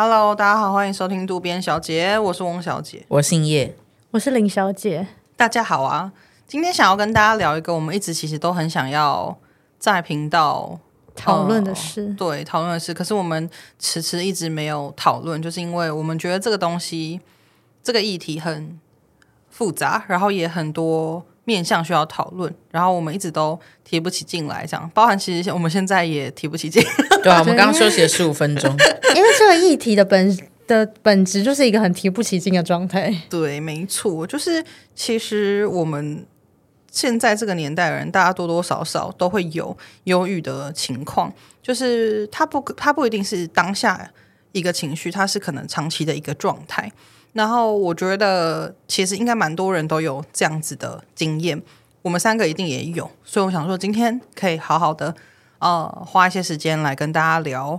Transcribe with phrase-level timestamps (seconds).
[0.00, 3.74] Hello，大家好，欢迎收听渡边小姐，我是翁小姐，我姓叶，
[4.12, 5.04] 我是林小姐。
[5.36, 6.12] 大家好啊，
[6.46, 9.36] 今天想要跟大家聊一个我们一直其实都很想要
[9.76, 10.78] 在频道
[11.16, 13.50] 讨论的事，呃、对，讨论的事，可是我们
[13.80, 17.20] 迟迟一直没有讨论，就是因为我们觉得这个东西，
[17.82, 18.78] 这个议题很
[19.50, 21.24] 复杂，然后也很多。
[21.48, 26.82] 面向需要讨论，然后我们一直都提不起劲来，这样包含其实我们现在也提不起劲。
[27.24, 28.70] 对啊，我们刚刚休息了十五分钟，
[29.16, 33.10] 因为这个议题的本的本质就是一个很提不起劲的状态。
[33.30, 34.62] 对，没错，就是
[34.94, 36.26] 其实我们
[36.92, 44.10] 现在这个年代的人，大家多多少少都会有忧郁的情况，就是他不他不一定是当下
[44.52, 46.92] 一个情绪，他是可能长期的一个状态。
[47.34, 51.62] 然后我觉得，其实应该蛮多人都有这样子的经验，
[52.02, 55.14] 我们三个一定也有，所以我想说，今天可以好好的，
[55.58, 57.78] 呃，花一些时间来跟大家聊，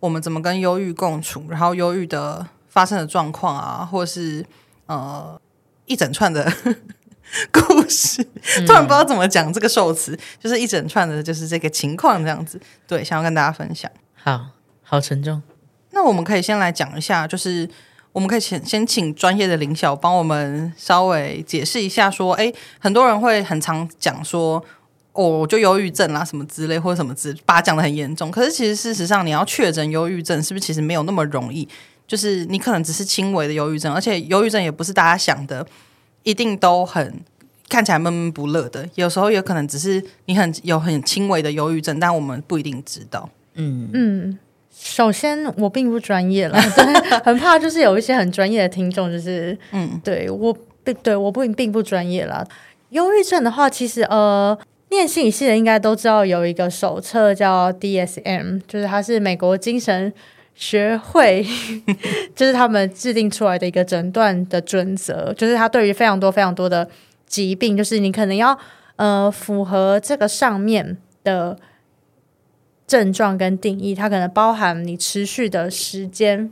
[0.00, 4.44] 我们怎么跟忧郁共处，然后忧郁的发生的状况啊，或是
[4.86, 5.40] 呃
[5.86, 6.52] 一整串的
[7.52, 8.22] 故事，
[8.66, 13.90] 突然不知道怎么讲这个受词，就是一整串的，就是这个情况这样子，对，想要跟大家分享。
[14.14, 14.46] 好
[14.82, 15.40] 好沉重，
[15.92, 17.70] 那我们可以先来讲一下，就是。
[18.12, 24.62] 我们可以先先请专业的林小帮我们稍微解释一下，说，哎，很多人会很常讲说，
[25.12, 28.30] 哦，我就忧郁症啦，什么之类，或者什么之，把它讲的很严重。
[28.30, 31.68] 可是其实事实上，你要确诊忧郁症，是不是其实没有那么容易？
[32.08, 35.64] 就是你可能只是轻微的忧郁症，而且忧郁症也不是大家想的，
[36.24, 37.20] 一定都很
[37.68, 38.88] 看起来闷闷不乐的。
[38.96, 43.30] 有时候有可能只是你很有很轻微的忧郁症，但我们不一定知道。
[43.54, 44.38] 嗯嗯。
[44.82, 52.46] 首先，我并不专业了， 对，很怕就是有一些很专业的听众，就是嗯，对我并对我不并不专业了。
[52.88, 60.10] 忧郁症的话，其实呃，念心理系的应该都知道有一个手册叫 DSM，就是它是美国精神
[60.54, 61.46] 学会，
[62.34, 66.88] 就是他们制定出来的一个诊断的准则，就是它对于非常多非常多的
[67.26, 68.58] 疾病，就是你可能要
[68.96, 71.58] 呃符合这个上面的。
[72.90, 76.50] 症状跟定义，它可能包含你持续的时间，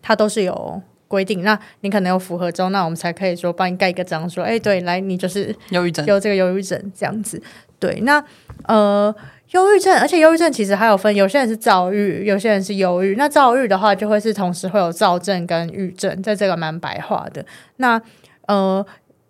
[0.00, 1.42] 它都是有规定。
[1.42, 7.42] 那你可能有符合之后，那我们才可以说帮你盖一个章，说，哎、欸，对，来，你就是忧郁症，有这个忧郁症这样子。
[7.80, 8.22] 对，那
[8.68, 9.12] 呃，
[9.50, 13.16] 忧郁症，而且忧郁症其实还有分，有些人是躁郁，有些人是忧郁。
[13.16, 17.44] 那躁郁的话，就会是同时会有躁症跟郁症，在这个蛮白话的。
[17.78, 18.00] 那
[18.46, 18.86] 呃。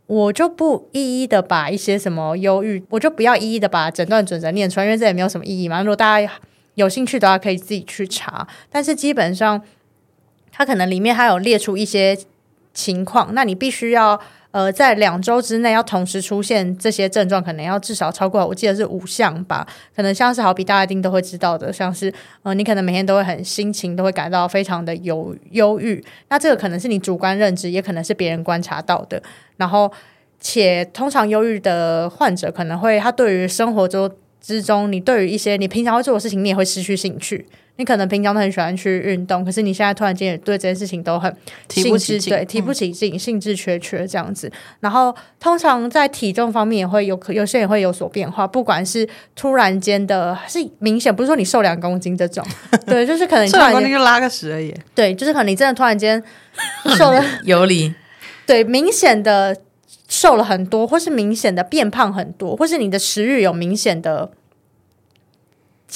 [0.06, 5.80] 我就不一一的把一些什么忧郁，我就不要一一的把诊断准则念出来，因为这也没有什么意义嘛。
[5.80, 6.32] 如果大家
[6.74, 8.46] 有兴趣的话，可以自己去查。
[8.70, 9.60] 但是基本上，
[10.52, 12.16] 它可能里面还有列出一些
[12.72, 14.20] 情况，那你必须要
[14.56, 19.66] 呃在两周之内要同时出现这些症状，可能要至少超过，我记得是五项吧。
[19.94, 22.10] 可能像是好比大家一定都会知道的，像是
[22.42, 29.22] 呃你可能每天都会很心情都会感到非常的忧忧郁，那这个可能是你主观认知，也可能是别人观察到的。
[29.58, 29.92] 然后，
[30.40, 34.10] 且通常忧郁的患者可能会，他对于生活中
[34.46, 37.44] 之中，你对于一些你平常会做的事情，你也会失去兴趣。
[37.78, 41.30] 你可能平常都很喜欢去运动，可是你现在突然间也对这件事情都很
[41.68, 44.50] 提不起劲，对，提不起劲，嗯、兴致缺缺这样子。
[44.80, 52.42] 然后，通常在体重方面也会有，有些也会有所变化，不管是突然间的，是明显不是说你瘦两公斤这种，
[52.86, 54.72] 对，就是可能瘦两公斤就拉个屎而已。
[54.94, 56.22] 对，就是可能你真的突然间
[56.96, 57.92] 瘦了 有理。
[58.46, 59.54] 对，明显的
[60.08, 64.30] 瘦了很多，或是明显的变胖很多，或是你的食欲有明显的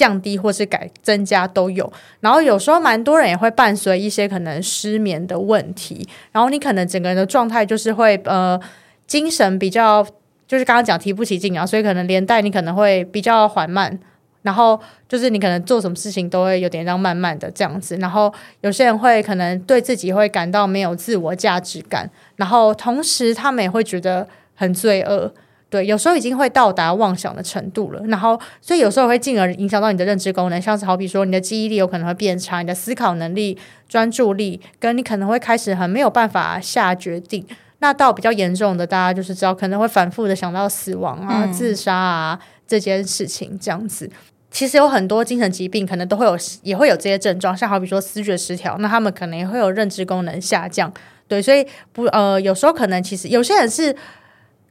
[0.01, 1.93] 降低，或是改增加都有。
[2.21, 8.59] 然后有时候蛮多人也会伴随一些可能失眠的问题，然后你可能整个人的状态就是会呃
[9.07, 10.03] 精神比较，
[10.49, 13.99] 就是刚刚讲提不起劲啊，所以可能连带你可能会比较缓慢。
[14.43, 25.31] 然后就是你可能做什么事情都会有点让慢慢的这样子，然后有些人会可能对自己会感到没有自我价值感，然后同时他们也会觉得很罪恶，
[25.71, 33.57] 对，有时候已经会到达妄想的程度了，然后所以有时候会进而影响到你的认知功能，像是好比说你的记忆力有可能会变差，你的思考能力、
[33.89, 37.47] 专注力，跟你可能会开始很没有办法下决定，
[37.79, 44.11] 那到比较严重的，大家就是知道可能会反复的想到死亡啊、嗯、自杀啊这件事情这样子。
[44.51, 50.93] 其实有很多精神疾病，可能都会有，也会有这些症状，像好比说思觉失调，那他们可能也会有认知功能下降，
[51.29, 53.95] 对，所以不呃，有时候可能其实有些人是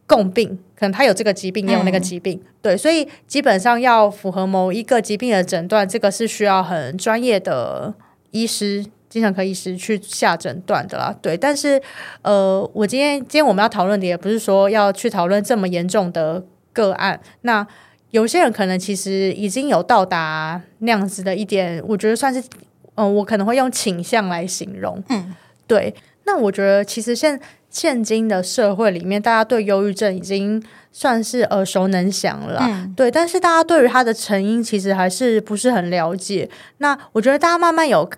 [0.09, 7.93] 共病，可能他有这个疾病，也有那个疾病，嗯、对，所以基本上要符合某一个疾病的诊断，这个是需要很专业的
[8.31, 11.37] 医师、精神科医师去下诊断的啦，对。
[11.37, 11.81] 但是
[12.23, 17.65] 呃，我今天今天我们要讨论的也不是说要去讨论这么严重的个案，那。
[18.11, 22.39] 有些人可能其实已经有到达那样子的一点，我觉得算是
[22.95, 24.99] 嗯、呃，我可能会用倾向来形容。
[25.09, 25.35] 嗯，
[25.67, 25.93] 对。
[26.23, 27.39] 那我觉得其实现
[27.79, 30.61] 现今的社会里面，大家对忧郁症已经
[30.91, 32.59] 算是耳熟能详了。
[32.63, 33.09] 嗯，对。
[33.09, 36.49] 但是大家对于它的成因，其实还是不是很了解。
[36.79, 38.09] 那我觉得大家慢慢有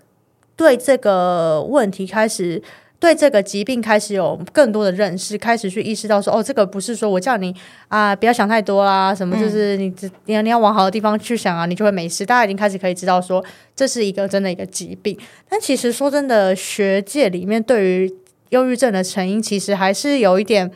[0.56, 2.64] 对这个问题开始。
[3.02, 7.52] 对这个疾病开始有更多的认识，开始去意识到说，哦，这个不是说我叫你
[7.88, 9.92] 啊，不要想太多啦，什么就是你
[10.26, 12.24] 你要你要往好的地方去想啊，你就会没事。
[12.24, 13.44] 大家已经开始可以知道说，
[13.76, 15.18] 这是一个真的一个疾病。
[15.50, 18.14] 但其实说真的，学界里面对于
[18.52, 20.72] 忧郁症的成因，其实还是有一点，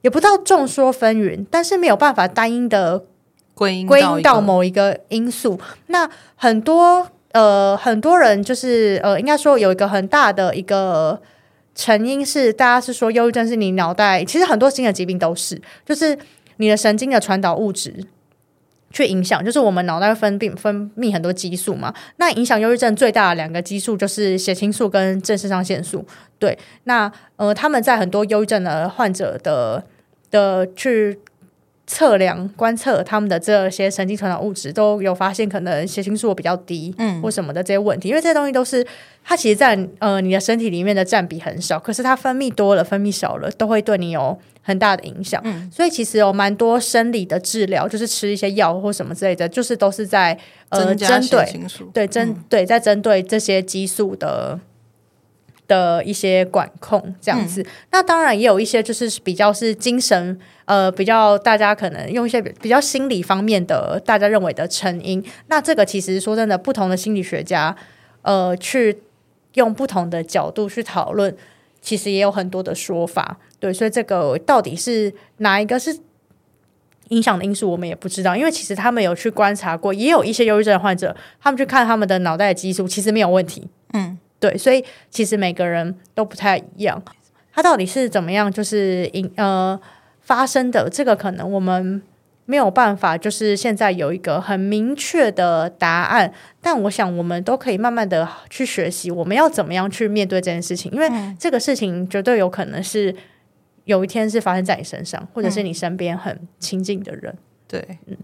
[0.00, 3.04] 也不知道众说纷纭，但是没有办法单一的
[3.54, 5.60] 归因归因到某一个因素。
[5.86, 11.20] 那很多呃很多人就是呃，应该说有一个很大的一个。
[11.74, 16.18] 成因是大家是说忧郁症是你脑袋，其实很多新的疾病都是，就是
[16.56, 17.94] 你的神经的传导物质
[18.90, 21.94] 去影响，就是我们脑袋分泌分泌很多激素嘛。
[22.16, 26.06] 那影响忧郁症最大的两个激素就是血清素跟正肾上腺素。
[26.38, 29.84] 对，那呃他们在很多忧郁症的患者的
[30.30, 31.18] 的去。
[31.90, 38.10] 测量、观测他们的这些神经传导物质，都有发现可能血清素比较低，嗯，或什么的这些问题。
[38.10, 38.86] 因为这些东西都是
[39.24, 44.38] 它其实在呃你的身体里面的占比很少，可是它分泌多了、分泌少了，都会对你有
[44.68, 45.40] 很大的影响。
[45.44, 50.38] 嗯，所以其实有蛮多生理的治疗，就是吃一些药或什么之类的，就是都是在
[50.68, 51.60] 呃针对
[51.94, 54.60] 对针、嗯、对在针对这些激素的。
[55.66, 65.22] 的一些管控这样子，嗯、那当然也有一些就是比较是精神，呃，比较大家可能用一些比较心理方面的大家认为的成因。
[65.48, 67.76] 那这个其实说真的，不同的心理学家，
[68.22, 69.02] 呃，去
[69.56, 71.36] 用不同的角度去讨论，
[71.82, 73.36] 其实也有很多的说法。
[73.60, 75.98] 对，所以这个到底是哪一个是
[77.08, 78.36] 影响的因素，我们也不知道。
[78.36, 83.68] 因为其实他们有去观察过，也有一些忧郁症患者，他们去看他们的脑袋的激素，其实没有问题。
[83.92, 84.18] 嗯。
[84.40, 87.02] 对，所以其实每个人都不太一样，
[87.52, 89.76] 它到底是怎么样，就是因呃
[90.20, 92.00] 发生的，这个可能我们
[92.44, 96.32] 没有办法，就是现在有一个很明确的答案。
[96.62, 103.12] 但我想，我们都可以慢慢的去学习，我们要怎么样去面对这件事情，因为这个事情绝对有可能是
[103.88, 107.34] 有一天是发生在你身上，或者是你身边很亲近的人。
[107.66, 108.14] 对，嗯，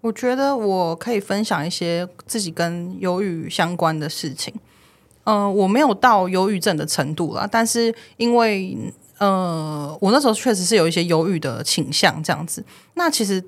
[0.00, 4.52] 我觉得我可以分享一些自己跟忧郁相关的事情。
[5.22, 8.76] 嗯、呃，我没有到忧郁症的程度啦，但是因为
[9.18, 12.64] 呃，我那时候确实是有一些忧郁的倾向这样子。
[12.94, 13.40] 那其实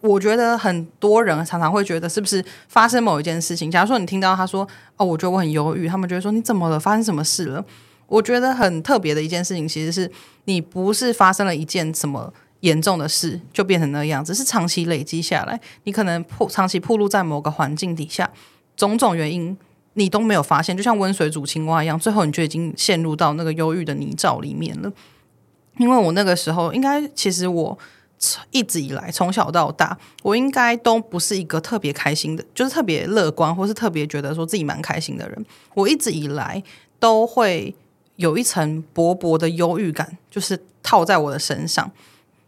[0.00, 3.70] 我觉得很多人常常会觉得，是不是发生某一件事情？
[3.70, 4.66] 假如说你听到他说
[4.96, 6.80] ：“哦，我觉得我很忧郁。”他们觉得说：“你怎么了？
[6.80, 7.62] 发生什么事了？”
[8.12, 10.10] 我觉得很特别的一件事情，其实是
[10.44, 18.30] 你不是发生了一件什么严重的事就变成那样，只是长期累积下来，你可能铺长期暴露在某个环境底下，
[18.76, 19.56] 种种原因。
[19.94, 24.90] 你都没有发现，就像温水煮青蛙一样，最后你就已经陷入到那个忧郁的泥沼里面了。
[25.76, 27.78] 因为我那个时候，应该其实我
[28.50, 35.44] 一直以来从小到大，我应该都不是一个特别开心的，就是特别乐观，或是特别觉得说自己蛮开心的人。
[35.74, 36.62] 我一直以来
[36.98, 37.74] 都会
[38.22, 41.90] 有一层薄薄的忧郁感，就是套在我的身上。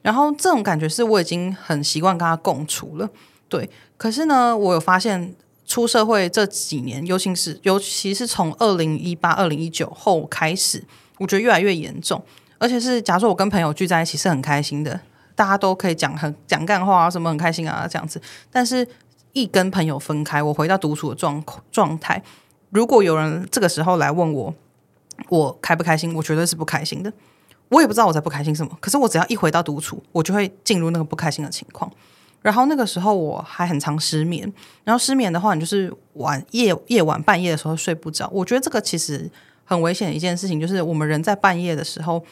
[0.00, 3.10] 然后这种感觉是我已经很习惯跟他共处了。
[3.48, 5.34] 对，可是呢，我有发现。
[5.66, 10.84] 出社会这几年，尤其是尤其是从二零一八、二零一九后开始，
[11.16, 12.22] 我觉得越来越严重。
[12.58, 15.00] 而且是，假如说我跟朋友聚在一起是很开心的，
[15.34, 18.20] 大家都可以讲很讲干话啊，什么很开心啊这样子。
[18.52, 18.86] 但是，
[19.32, 22.22] 一跟朋友分开，我回到独处的状状态，
[22.68, 24.54] 如果有人这个时候来问我，
[25.28, 26.14] 我开不开心？
[26.14, 27.12] 我绝对是不开心的。
[27.70, 31.90] 我也不知道我在不开心什么，可是我只要一回到独处，我就会进入那个不开心的情况。
[32.42, 34.52] 然后那个时候我还很常失眠，
[34.84, 38.28] 然后失眠的话，你就是晚夜夜晚半夜的时候睡不着。
[38.30, 39.28] 我觉得这个其实
[39.64, 42.22] 很危险的一件事情，就是我们人在半夜的时候，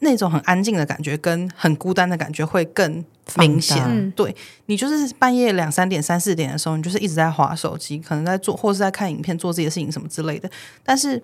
[0.00, 3.02] 那种很安静的感觉跟很孤单的感觉会更
[3.38, 4.10] 明显。
[4.10, 4.36] 对，
[4.66, 10.50] 你就是半夜两三点、三四点的时候，你就是一直在划手机，可能在做或是在看影片、做自己的事情什么之类的。
[10.84, 11.20] 但是，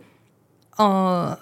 [0.77, 1.39] 呃，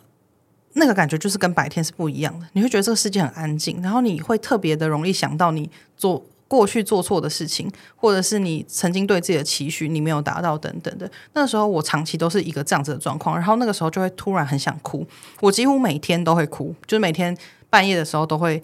[0.74, 2.46] 那个感觉就是跟白天是不一样的。
[2.52, 6.24] 你会觉得这个世界很安静，然后你会特别的容易想到你做。
[6.46, 15.04] 过去做错的事情，或者是你曾经对自己的期许你没有达到等等的，那时候我长期都是一个这样子的状况，然后那个时候就会突然很想哭，
[15.40, 17.36] 我几乎每天都会哭，就是每天
[17.70, 18.62] 半夜的时候都会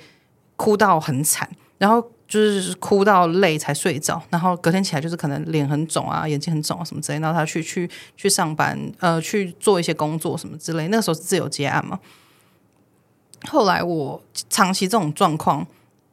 [0.57, 1.49] 哭到很惨，
[1.79, 11.99] 然后就是哭到累才睡着，然后隔天起来就是可能脸很肿啊，眼睛很肿啊什么之类，然后他去去去上班，呃，去做一些工作什么之类，那个时候是自由接案嘛，
[13.49, 15.67] 后来我长期这种状况。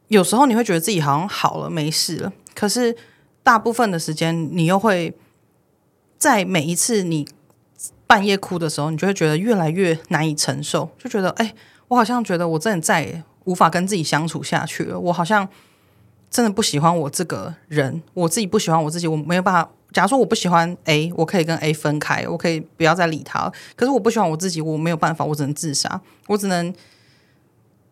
[0.07, 2.95] 有时候你会觉得自己好像好了，没事了，可是
[3.43, 5.13] 大部分的时间你又会
[6.17, 7.27] 在每一次你
[8.07, 11.53] 半夜哭的时候，你就会觉得越来越难以承受，就觉得哎，
[11.89, 14.97] 我好像觉得我真的再也无法跟自己相处下去了。
[14.97, 15.45] 我好像
[16.29, 19.69] 真的不喜欢我这个人，我自己不喜欢我自己，我没有办法。
[19.93, 23.51] 假如说我不喜欢 A，我可以跟 A 分开，我可以不要再理他。
[23.75, 26.71] 可是我不喜欢我自己，我没有办法，我只能自杀，我只能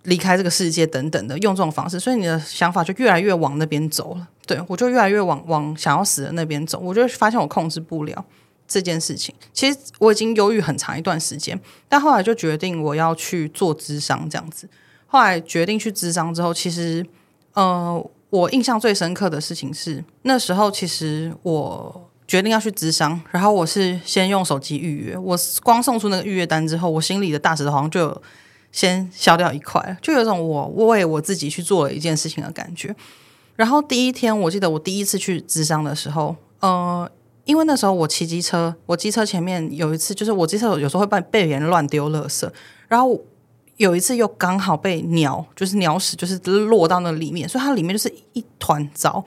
[0.04, 1.98] 离开这个世界等等的，用这种方式。
[1.98, 4.28] 所以你的想法就越来越往那边走了。
[4.46, 6.78] 对，我就越来越往往想要死的那边走。
[6.80, 8.24] 我就发现我控制不了
[8.68, 9.34] 这件事情。
[9.54, 14.70] 其实我已经忧郁很长一段时间，但后来就决定我要去做咨商这样子。
[15.08, 17.04] 后来决定去咨商之后，其实
[17.54, 18.06] 呃。
[18.30, 25.18] 我印象最深刻的事情是，那时候其实我决定要去咨商，然后我是先用手机预约。
[25.18, 28.22] 我光送出那个预约单之后，我心里的大石头好像就
[28.72, 32.94] 先消掉一块，就有种我为我自己去做了一件事情的感觉。
[33.56, 37.10] 然后第一天，我记得我第一次去咨商的时候，呃，
[37.46, 42.50] 因为那时候我骑机车，我机车前面有一次，就是我机车有时候会被被别人乱丢垃圾，
[42.90, 43.22] 然后。
[43.78, 49.24] 有一次又刚好被鸟，就是鸟屎，就是落到那里面，所以它里面就是一团糟。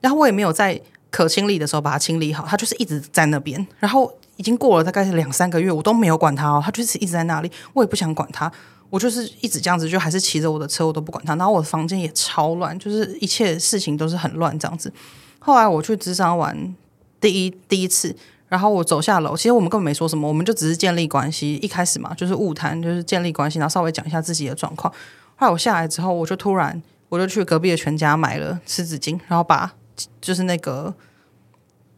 [0.00, 0.78] 然后我也没有在
[1.10, 3.66] 可清理的时候把它清理好，它就是一直在那边。
[3.78, 7.50] 然后已经过了大概是两三个月，我都没有管它哦，它就是一直在那里。
[7.72, 8.52] 我也不想管它，
[8.90, 11.34] 我就是一直这样子，就还是骑着我的车，我都不管它。
[11.36, 14.92] 然后我的房间也超乱，就是一切事情都是很乱这样子。
[15.38, 16.74] 后来我去咨商完
[17.20, 18.14] 第一第一次。
[18.48, 21.56] 然后我走下楼，其实我们根本没说什么，我们就只是建立关系。
[21.56, 24.92] 一开始嘛，就是误谈，就是建立关系，然后稍微讲一下自己的状况。
[25.34, 29.74] 后来我下来之后，我就突然，我就去隔壁的全家买了湿纸巾，然后把
[30.20, 30.94] 就是那个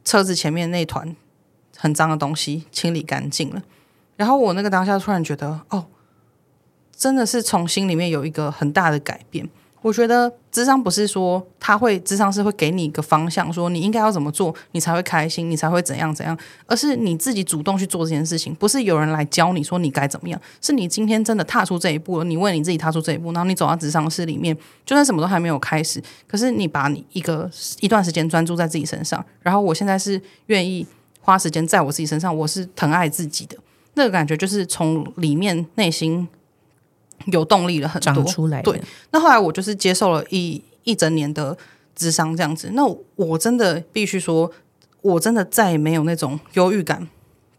[0.05, 1.15] 车子前面那团
[1.77, 3.63] 很脏的东西清理干净了。
[4.17, 5.87] 然后我那个当下突然觉得，哦，
[6.97, 9.49] 真的是从心里面有一个很大的改变。
[9.81, 27.49] 我觉得智商不是说他会智商是会给你一个方向，说你应该要怎么做，你才会开心，你才会怎样怎样，而是你自己主动去做这件事情，不是有人来教你说你该怎么样，是你今天真的踏出这一步了，你为你自己踏出这一步，然后你走到智商室里面，就算什么都还没有开始，可是你把你一个
[27.81, 30.87] 一段时间专注在自己身上，然后我现在是愿意
[31.21, 33.57] 花时间在我自己身上，我是疼爱自己的，
[33.95, 36.29] 那个感觉就是从里面内心。
[37.27, 38.81] 有动力了很多，出来对。
[39.11, 41.57] 那后来我就是接受了一一整年的
[41.95, 42.71] 智商这样子。
[42.73, 42.83] 那
[43.17, 44.51] 我真的必须说，
[45.03, 47.07] 我真的再也没有那种忧郁感。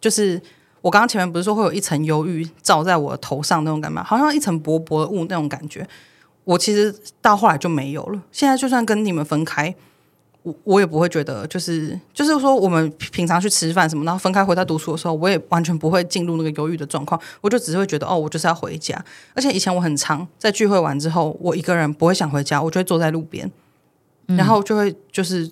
[0.02, 0.42] 就是
[0.82, 4.02] 我刚刚前面不是说会有一层忧郁罩在我的头上那种感觉？
[4.04, 5.88] 好像一层薄薄的雾那种感觉。
[6.46, 8.22] 我其实到后来就没有了。
[8.32, 9.76] 现在就算跟你们分开。
[10.44, 17.20] 我我也不会觉得，就是就是说，我们平常去吃饭什么，然后分开回到读书的时候，我也完全不会进入那个忧郁的状况。
[17.42, 19.04] 我就只是会觉得，哦，我就是要回家。
[19.34, 23.52] 而且以前我很常在聚会完之后，我一个人不会想回家，我就会坐在路边，
[24.28, 25.46] 然后就会就是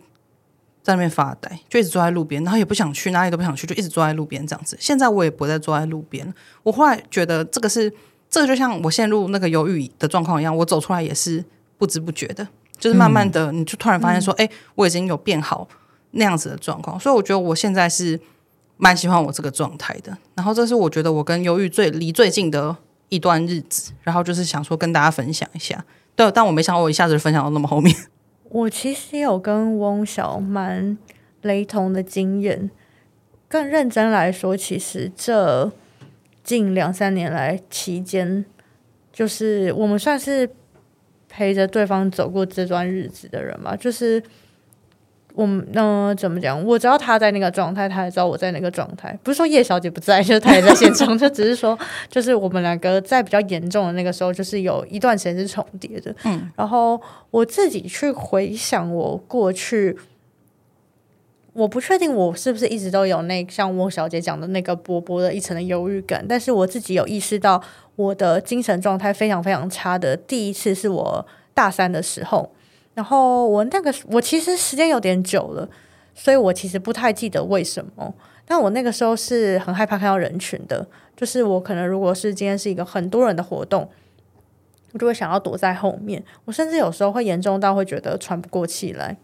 [0.81, 4.77] 在那边发呆，就一直坐在路边，然后也不想去哪里都不想去，就一直坐在路边这样子。
[4.79, 6.33] 现在我也不再坐在路边。
[6.63, 7.91] 我后来觉得这个是，
[8.29, 11.43] 这个就像我陷入那个忧郁的状况一样，我走出来也是
[11.77, 12.47] 不知不觉的。
[12.77, 15.67] 就是慢慢的，你就突然发现说，哎、嗯欸，我已经有变好
[16.11, 18.19] 那样子的状况，所以我觉得我现在是
[18.77, 20.15] 蛮喜欢我这个状态的。
[20.35, 22.75] 然后这是我觉得我跟忧郁最离最近的
[23.09, 25.83] 一段日子，然后就是想说跟大家分享一下。
[26.15, 27.95] 对，但我没想到我一下子就分享到那么后面。
[28.49, 30.97] 我其实也有跟翁小蛮
[31.41, 32.69] 雷同的经验。
[33.47, 35.71] 更认真来说，其实这
[36.43, 38.45] 近两三年来期间，
[39.11, 40.49] 就是我们算是。
[41.29, 44.21] 陪着对方走过这段日子的人嘛，就是
[45.33, 46.63] 我们嗯、呃，怎么讲？
[46.63, 49.15] 我知道他在那个状态，他也知道我在那个状态。
[49.21, 51.77] 不是说叶小姐不在， 就是他也在现场，就只是说，
[52.09, 56.15] 就是我们两个在比较严重的那个时候，就是有一段时间是重叠的。
[56.23, 59.95] 嗯，然后我自己去回想我过去，
[61.57, 67.61] 我不确定我是不是一直都有那像翁小姐讲的那个薄薄的一层的忧郁感，但是我自己有意识到。
[67.97, 72.51] 我的精神状态非常非常差的第一次是我大三的时候，
[72.93, 75.67] 然后我那个我其实时间有点久了，
[76.13, 78.13] 所以我其实不太记得为什么。
[78.45, 83.89] 但我那个时候是很害怕看到人群的，就是我可能如果是今天是一个很多人的活动，
[84.91, 86.23] 我就会想要躲在后面。
[86.45, 89.17] 我甚至有时候会严重到会觉得喘不过气来，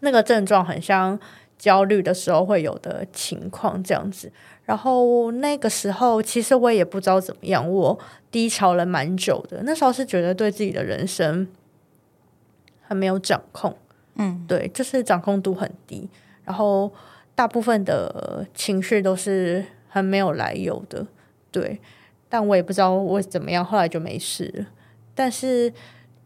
[0.00, 1.18] 那个症状很像
[1.58, 4.30] 焦虑的时候会有的情况这样子。
[4.64, 7.98] 然后那个时候，其实我也不知道怎么样，我
[8.30, 9.62] 低潮了蛮久的。
[9.64, 11.46] 那时候是觉得对自己的人生
[12.82, 13.76] 很没有掌控，
[14.16, 16.08] 嗯，对，就是掌控度很低。
[16.44, 16.92] 然后
[17.34, 21.06] 大部分的情绪都是很没有来由的，
[21.50, 21.80] 对。
[22.28, 24.66] 但我也不知道我怎么样，后来就没事了。
[25.14, 25.72] 但是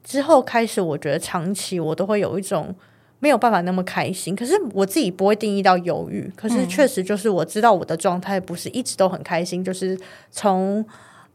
[0.03, 2.75] 之后开始，我觉得长期我都会有一种
[3.21, 4.35] 没有办法那么开心。
[4.35, 9.97] 可是我自己不会定义到忧郁，可是确实就是我知道我的状态不是一直都很开心，就是
[10.33, 10.85] 从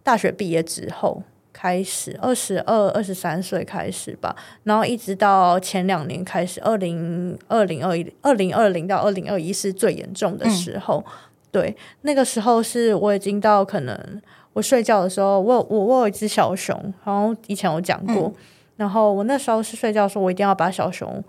[0.04, 1.24] 大学毕业之后。
[1.58, 11.02] 开始二十二、二十三岁开始吧，然后一直到前两年开始，二零二零二一、二零二零到二零二一是最严重的时候。
[11.08, 11.12] 嗯、
[11.52, 18.34] 对，那个时候是我已经到可能我睡觉的时候，我我我有一只小熊，然后以前我讲过，嗯、
[18.76, 21.24] 然后我那时候是睡觉的时候，我一定要把小熊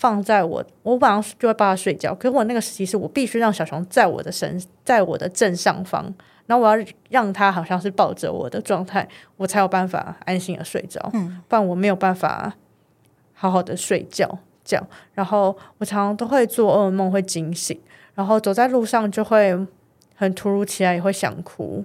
[0.00, 2.14] 放在我，我晚上就会抱它睡觉。
[2.14, 6.12] 可是我那个时期是我必须让小熊在我的身，在我的正上方。
[6.46, 10.98] 然后我要让它好像是抱着我的状态，我才有办法安心的睡着。
[11.12, 12.52] 嗯，不然我没有办法
[13.34, 14.38] 好好的睡觉。
[14.62, 17.80] 这样，然后我常常都会做噩梦，会惊醒，
[18.14, 19.58] 然后走在路上就会
[20.14, 21.84] 很突如其来，也会想哭，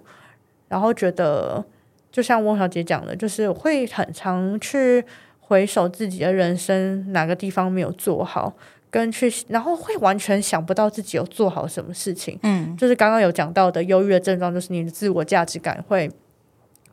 [0.68, 1.64] 然后觉得
[2.12, 5.04] 就像翁小姐讲的，就是会很常去
[5.48, 8.54] 回首自己的人生哪个地方没有做好。
[8.92, 16.10] 跟去，然后会完全想不到自己有做好什么事情，嗯，就是刚刚有讲到的忧郁的症状，就是你的自我价值感会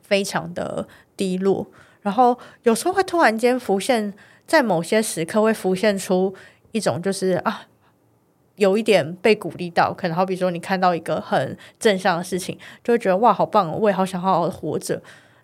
[0.00, 1.64] 非常的低落，
[2.00, 4.12] 然后有时候会突然间浮现，
[4.48, 6.34] 在某些时刻会浮现出
[6.72, 7.68] 一种就是啊，
[8.56, 15.00] 有一点被鼓励到，可能好比说你看到一个很正向的事情，就会觉得哇，好棒哦，我也好想好好的活着，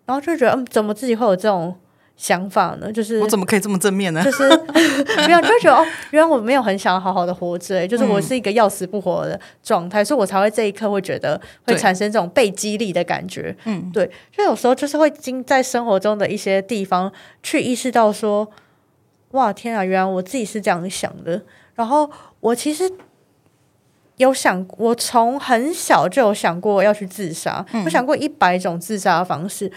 [0.06, 1.76] 然后就觉得嗯，怎么自己会有这种。
[2.18, 2.92] 想法呢？
[2.92, 4.20] 就是我怎么可以这么正面呢？
[4.24, 4.48] 就是
[5.24, 13.56] 没有，就觉得哦，原来我没有很想好好的活着，就是我是一个要死不活的状态，嗯、所以我才会这一刻会觉得会产生这种被激励的感觉。
[13.66, 17.10] 嗯，对，所以有时候就是会经在生活中的一些地方
[17.40, 18.50] 去意识到说，
[19.30, 21.40] 哇，天啊，原来我自己是这样想的。
[21.76, 22.10] 然后
[22.40, 22.90] 我其实
[24.16, 29.70] 有想，我从很小就有想过要去自杀，嗯、我想过一百种自杀的方式。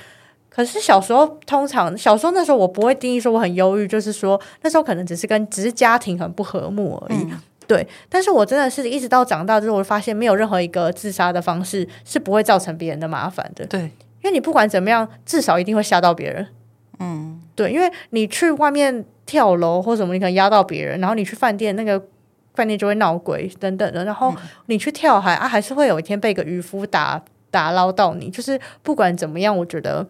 [0.53, 7.19] 可是小时候，通常小时候那时候我不会定义说我很忧郁，就是说那时候可能只是跟只是家庭很不和睦而已。
[7.19, 13.65] 嗯、对，但是我真的是一直到长大之后，我发现没有任何一个自杀的方式是不会造成别人的麻烦的。
[13.65, 13.89] 对，因
[14.25, 16.45] 为你不管怎么样，至少一定会吓到别人。
[16.99, 21.97] 嗯，对，因为你去外面跳楼或什么，你可能压到别人，然后你去饭店，那个
[22.55, 24.35] 饭店就会闹鬼等等的，然后
[24.65, 28.29] 你去跳海啊，还是会有一天被一个渔夫打打捞到你。
[28.29, 30.05] 就是不管怎么样，我觉得。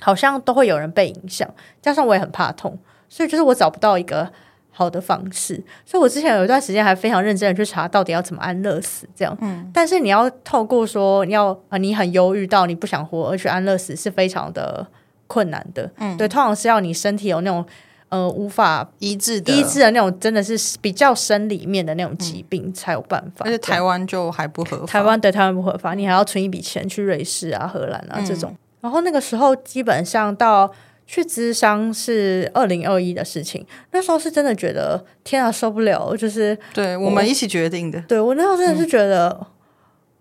[0.00, 1.48] 好像都会有人被影响，
[1.80, 2.78] 加上我也很怕痛，
[3.08, 4.30] 所以就是我找不到一个
[4.70, 5.54] 好的方式。
[5.86, 9.36] 所以我之前有一段时间还非常认真的去查到底要怎么安乐死，这样。
[9.40, 9.70] 嗯。
[9.72, 14.86] 但是你要透过说你要啊，你很忧郁到你不想活而去安乐死，是非常的
[15.26, 15.90] 困难的。
[15.96, 16.14] 嗯。
[16.18, 17.64] 对，通常是要你身体有那种
[18.10, 23.46] 呃无法医治的医治的那种，真的是比较生理面的那种疾病才有办法。
[23.46, 24.86] 而且台湾就还不合法。
[24.86, 28.54] 台湾对台湾不合法，你还要存一笔钱去瑞士啊、荷兰啊这种。
[28.86, 30.72] 嗯然后那个时候，基本上到
[31.08, 33.66] 去咨商是二零二一的事情。
[33.90, 36.16] 那时候是真的觉得天啊，受不了！
[36.16, 38.00] 就是对我们一起决定的。
[38.02, 39.46] 对我那时候真的是觉得，嗯、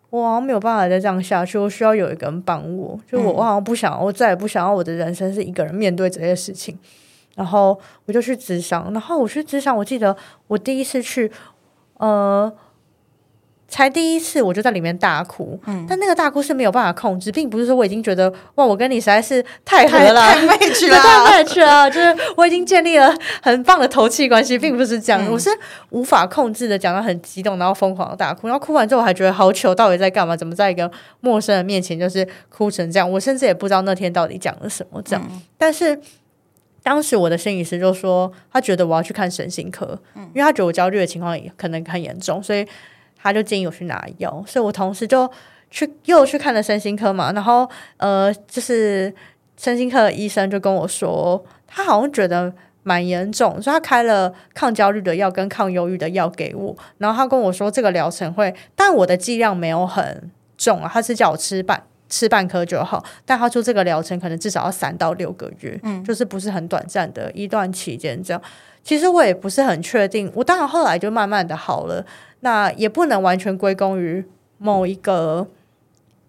[0.09, 2.99] 我好像没有办法再这样下去，我需要有一个人帮我。
[3.07, 6.75] 就我，我好像不想，我再也不想要我的人生是一个人面对这些事情。
[7.35, 8.91] 然后我就去咨商。
[8.91, 11.31] 然后我去咨商，我记得我第一次去，
[11.97, 12.51] 呃。
[13.75, 25.49] 才第一次我就在里面大哭，嗯，但那个大哭是没有办法控制，并不是说我已经觉得哇，我跟你实在是太合了，太 match 了，太 match 了，就是我已经建立了很棒的投气关系，并不是这样，嗯、我是
[25.89, 30.37] 无法控制的讲到很激动，然后疯狂的大哭，然后哭完之后我还觉得好糗，到底在干嘛？
[30.37, 33.11] 怎么在一个陌生人面前就是哭成这样？
[33.11, 35.27] 我甚至也不知道那天到底讲了什么这样。
[35.29, 35.99] 嗯、但是
[36.81, 42.65] 当时我的心理师就说，他觉得我要去看神心科，嗯，因为他觉得我焦虑的情况也可能很严重，所以。
[43.25, 45.27] 他就建议我去拿药，所以我同时就
[45.71, 49.11] 去又去看了身心科嘛，然后呃，就是
[49.57, 68.39] 身心科的医生就跟我说，他好像觉得蛮严重，所以他开了抗焦虑的药跟抗忧郁的药给我，然后他跟我说这个疗程会，但我的剂量没有很重啊，他是叫我吃半吃半颗就好，但他说这个疗程可能至少要三到六个月，嗯，就是不是很短暂的一段期间这样。
[68.85, 72.05] 其实我也不是很确定，我当然后来就慢慢的好了。
[72.41, 74.23] 那也不能完全归功于
[74.59, 75.47] 某一个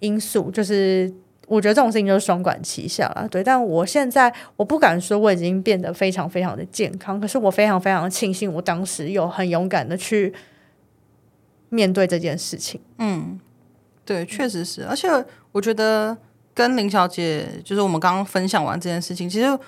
[0.00, 1.12] 因素，就是
[1.46, 3.44] 我觉得这种事情就是双管齐下了，对。
[3.44, 10.32] 但我现在我不敢说我已经变得非常非常的健康，可是我非常非常庆幸我当时有很勇敢的去
[11.68, 12.80] 面对这件事情。
[12.96, 13.38] 嗯，
[14.06, 14.86] 对，确实是。
[14.86, 15.06] 而且
[15.52, 16.16] 我觉得
[16.54, 19.58] 跟林小姐，就是我们刚刚分享完这件事情，其实。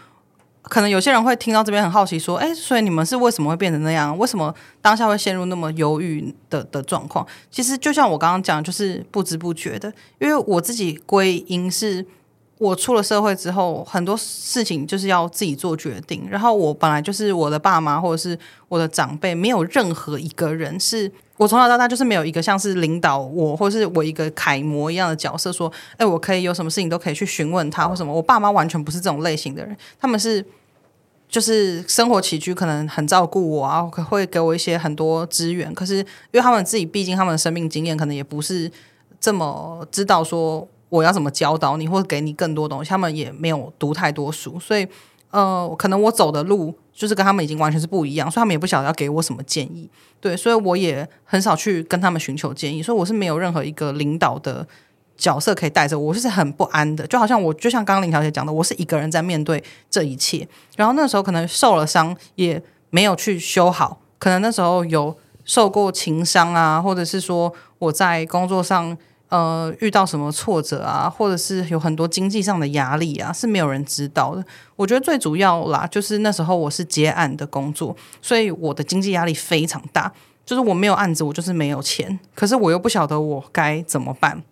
[0.69, 4.17] 可能有些人会听到这边很好奇，说：“哎，所以你们是为什么会变成那样？
[4.19, 9.93] 为什么当下会陷入那么忧郁的的状况？”其实就像我刚刚讲，就是不知不觉的。
[10.19, 12.05] 因为我自己归因是，
[12.59, 16.27] 我出了社会之后，很多事情就是要自己做决定。
[16.31, 28.13] 然后我本来就是我的爸妈或者是我的长辈，没有任何一个人是我从小到大就是没有一个像是领导我或是我一个楷模一样的角色，说，哎，我可以有什么事情都可以去询问他或什么。
[28.13, 30.45] 我爸妈完全不是这种类型的人，他们是
[31.29, 35.73] 就是生活起居可能很照顾我啊，会给我一些很多资源。
[35.75, 38.71] 可是因为他们自己毕竟他们的生命经验可能也不是
[39.21, 40.67] 这么知道说。
[40.91, 42.89] 我要怎么教导你，或者给你更多东西？
[42.89, 44.89] 他们也没有读太多书，所以
[45.31, 49.87] 呃，可能我走的路就是跟他们已经完全是不一样，所以他们也不晓得要给我什么建议。
[50.19, 54.67] 对，所以我也很少去跟他们寻求建议，所以我是没有任何一个领导的
[55.19, 57.07] 角色可以带着我，就是很不安的。
[57.07, 60.49] 就好像我，就像刚刚林小姐讲的，我是一个人在面对这一切。
[60.77, 68.97] 然后那时候可能受了伤，也没有去修好，可能那时候有受过情伤啊，或者是说我在工作上。
[69.31, 74.43] 呃，遇到什么挫折啊，或者是有很多经济上的压力啊，是没有人知道的。
[74.75, 80.11] 我觉得最主要啦，就是那时候我是接案的工作，所以我的经济压力非常大。
[80.47, 84.43] 就是我没有案子，我就是没有钱，可是我又不晓得我该怎么办，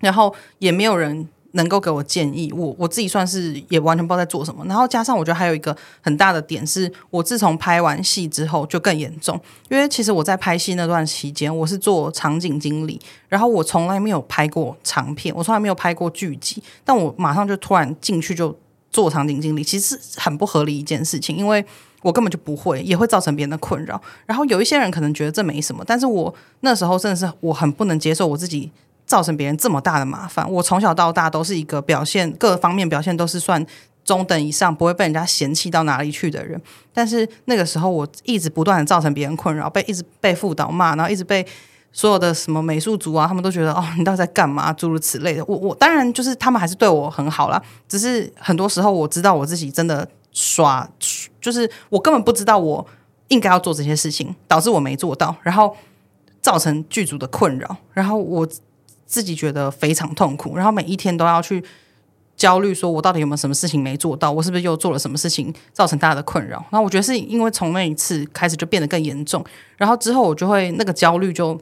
[0.00, 1.28] 然后也没有人。
[1.54, 4.64] 能够给我建议，我我自己算是也完全不知道在做什么。
[4.66, 9.34] 然后加上我觉得还有一个很大的点是，我自从拍完戏之后就更严重。
[9.68, 18.56] 因为其实我在拍戏那段期间，我是做场景经理，然后我从来没有拍过长片，我从来没有拍过剧集，但我马上就突然进去就
[18.92, 21.66] 做场景经理，其实是很不合理一件事情，因为
[22.02, 24.00] 我根本就不会，也会造成别人的困扰。
[24.24, 28.70] 然后有一些人可能觉得这没什么，但是我那时候真的是我很不能接受我自己。
[29.10, 33.66] 造成别人这么大的麻烦，我从小到大都是一个表现各方面表现都是算
[34.04, 36.62] 中等以上，不会被人家嫌弃到哪里去的人。
[36.94, 41.44] 但是那个时候，我一直不断的造成别人困扰，被一直被辅导骂，然后一直被
[41.90, 44.72] 所有的什么美术组啊，他们都觉得哦，你到底在干嘛？
[44.72, 45.44] 诸如此类的。
[45.46, 50.88] 我我当然就是他们还是对我很好啦，只是很多时候我知道我自己真的耍，
[51.40, 52.86] 就是我根本不知道我
[53.26, 55.76] 应该要做这些事情，导致我没做到，然后
[56.40, 58.46] 造成剧组的困扰，然后我。
[59.10, 61.62] 自己觉得非常痛苦，然后每一天都要去
[62.36, 64.30] 焦虑，说我到底有没有什么事情没做到？
[64.30, 66.64] 我是不是又做了什么事情造成大家的困扰？
[66.70, 69.44] 然后我觉得是因为从那一次开始就变得更严重，
[69.76, 71.60] 然后之后我就会那个焦虑就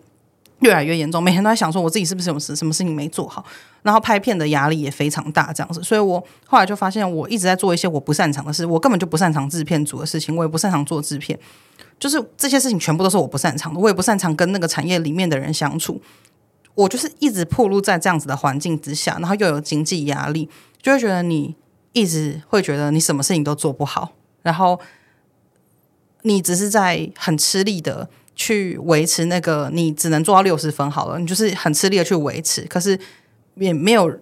[0.61, 3.43] 越来越严重，每天都在想说我自己是不是有什什么事情没做好？
[3.83, 11.39] 然后拍片的压力也非常大，这样子，所以我后来就发现我一直在做一些我不擅长的事，我根本就不擅长制片组的事情，我也不擅长做制片，
[11.99, 16.01] 就是这些事情全部都是我不擅长的，我也不擅长跟那个产业里面的人相处。
[16.79, 20.49] 我就是一直暴露在这样子的环境之下，然后又有经济压力，
[20.81, 21.57] 就会觉得你
[21.93, 24.13] 一直会觉得你什么事情都做不好，
[24.43, 24.79] 然后
[26.23, 32.97] 你只是在很吃力的去维持那个你只能做到六十分好了，你就是很吃力的去维持，可是
[33.57, 34.17] 也没有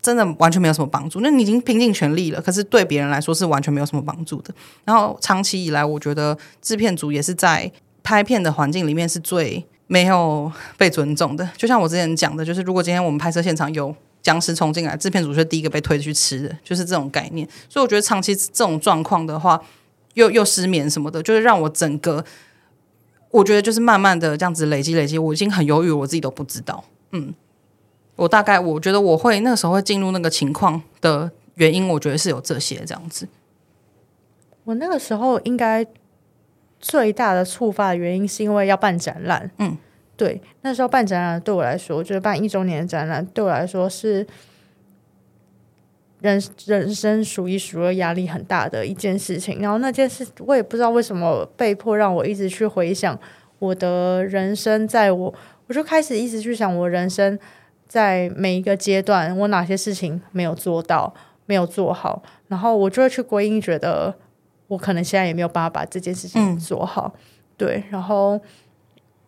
[0.00, 1.20] 真的完全没有什么帮助。
[1.20, 4.52] 那你已经拼尽全力了，可是对别人来说是完全没有什么帮助的。
[4.84, 7.70] 然后长期以来，我觉得制片组也是在
[8.02, 9.64] 拍片的环境里面是最。
[9.92, 17.46] 没有被尊重的，就像我之前讲的，就是如果今天我们拍摄现场有僵尸冲进来，制片组是第一个被推去吃的，就是这种概念。
[17.68, 19.62] 所以我觉得长期这种状况的话，
[20.14, 22.24] 又又失眠什么的，就是让我整个，
[23.30, 26.82] 我觉得就是慢慢的这样子累积累积，我已经很犹豫，我自己都不知道。
[27.10, 27.34] 嗯，
[28.16, 33.28] 我大概我觉得我会那个时候会进入那个情况的原因，我觉得是有这些这样子。
[34.64, 35.86] 我那个时候应该。
[36.82, 39.78] 最大的触发的原因是因为要办展览，嗯，
[40.16, 44.26] 对，那时候办展览对我来说，就是办一周年的展览，对我来说是
[46.20, 49.60] 人人生数一数二压力很大的一件事情。
[49.60, 53.16] 然后那件事，我也不知道为什么被迫让我一直去回想
[53.60, 55.32] 我的人生，在我
[55.68, 57.38] 我就开始一直去想我人生
[57.86, 61.14] 在每一个阶段，我哪些事情没有做到，
[61.46, 64.16] 没有做好，然后我就会去归因，觉得。
[64.68, 67.20] 我可能现在也没有办法把这件事情做好，嗯、
[67.58, 67.84] 对。
[67.90, 68.40] 然后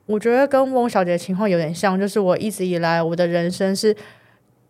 [0.06, 3.94] 我觉得跟翁小姐的情况有点像，就是我一直以来我的人生是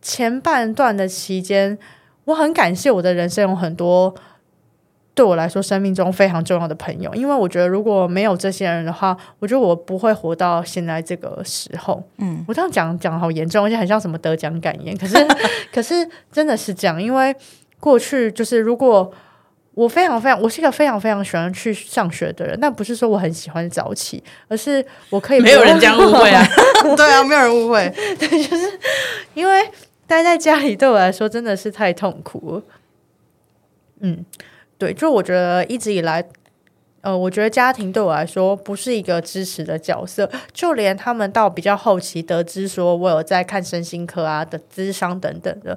[0.02, 1.78] 前半段的期间，
[2.24, 4.12] 我很感谢我的人生有很多
[5.14, 12.02] 对我来说生命中非常重要的朋友，因为我觉得如果没有这些人的话，我觉得我不会活到现在这个时候。
[12.18, 14.96] 嗯，我这样讲讲好严重，而且很像什么得奖感言。
[14.96, 15.14] 可是，
[15.72, 17.34] 可是真的是这样，因为
[17.78, 19.12] 过去就是如果。
[19.74, 26.46] 我非常非常，我是一个非常非常喜欢去上学的人，但不是说我很喜欢早起，而是我可以没有人这样误会啊，
[26.96, 28.78] 对啊，没有人误会， 对，就是
[29.34, 29.68] 因为
[30.06, 32.62] 待在家里对我来说真的是太痛苦了。
[34.00, 34.24] 嗯，
[34.78, 36.24] 对，就我觉得一直以来，
[37.00, 45.76] 呃，我觉得家庭对我来说不是一个支持的角色，就连他们到比较后期得知说我有在看身心科啊的智商等等的。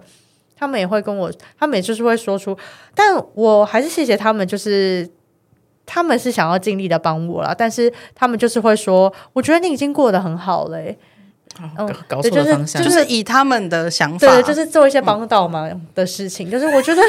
[0.58, 2.58] 他们也会跟我，他们也就是会说出，
[2.96, 5.08] 但我还是谢谢他们，就是
[5.86, 10.98] 他们是想要尽力的帮我啦，但是他们就是会说，我觉得你已经过得很好了、欸。
[11.60, 16.52] 嗯，搞错方向，就是以他们的想法，对，就是做一些帮倒忙的事情。
[16.52, 17.02] 就是我觉得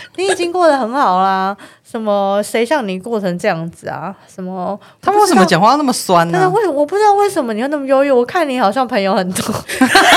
[0.16, 1.56] 你已经过得很好啦，
[1.88, 4.14] 什么谁像你过成这样子啊？
[4.32, 6.50] 什么他们为什么讲话那么酸呢？
[6.50, 8.10] 为我不知道为什么你会那么忧郁。
[8.10, 9.54] 我看你好像朋友很多，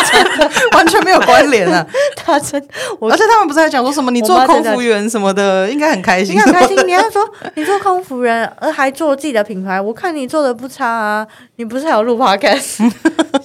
[0.73, 1.85] 完全没有关联啊！
[2.15, 2.61] 他真，
[3.01, 6.77] 而且他们不是还讲说什么你做空服员什么的，应该很开心，你很开心。
[6.87, 11.27] 你还说你做空服员，而还做自己的品牌，我看你做的不差啊。
[11.57, 12.91] 你不是还有录 podcast？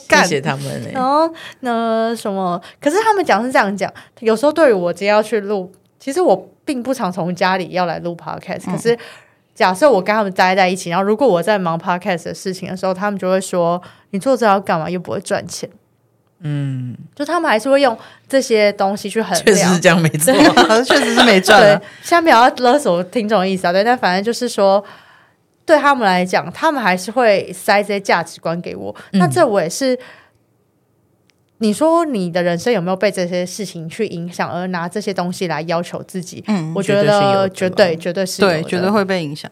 [0.08, 0.90] 谢谢他们、欸。
[0.94, 5.70] 然后那什么，可是他们讲是这样讲，有时候对于我直接要去录，
[6.06, 8.70] 其实我并不常从家里要来录 podcast、嗯。
[8.70, 8.96] 可是
[9.56, 14.88] 假设我跟他们待在一起，然后如果我在忙 podcast 的事情的时候，他们就会说：“你做这要干嘛？
[14.88, 15.68] 又不会赚钱。”
[16.38, 19.44] 嗯，就他们还是会用这些东西去衡量。
[19.44, 20.32] 确实是这样，没 错，
[20.86, 21.60] 确实是没赚。
[21.60, 24.84] 对，下面要勒索听众的意思啊，对，但反正就是说。
[25.64, 28.94] 对他们来讲，他们还是会塞这些价值观给我。
[29.10, 29.98] 嗯、那这我也是，
[31.58, 36.44] 你说你的人生有没有被这些事情去影响，而拿这些东西来要求自己？
[36.48, 39.50] 嗯，我觉得绝对绝对是对，绝对会被影响。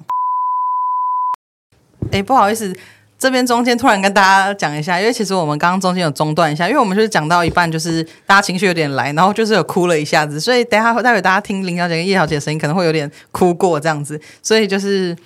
[2.12, 2.70] 哎，不好意思，
[3.18, 15.16] 这边中间突然跟大家讲一下，因为其实我们刚刚中间有中断一下，因为我们就是讲到一半，就是大家情绪有点来，然后就是有哭了一下子，所以等一下待会大家听林小姐跟叶小姐的声音，可能会有点哭过这样子，所以就是。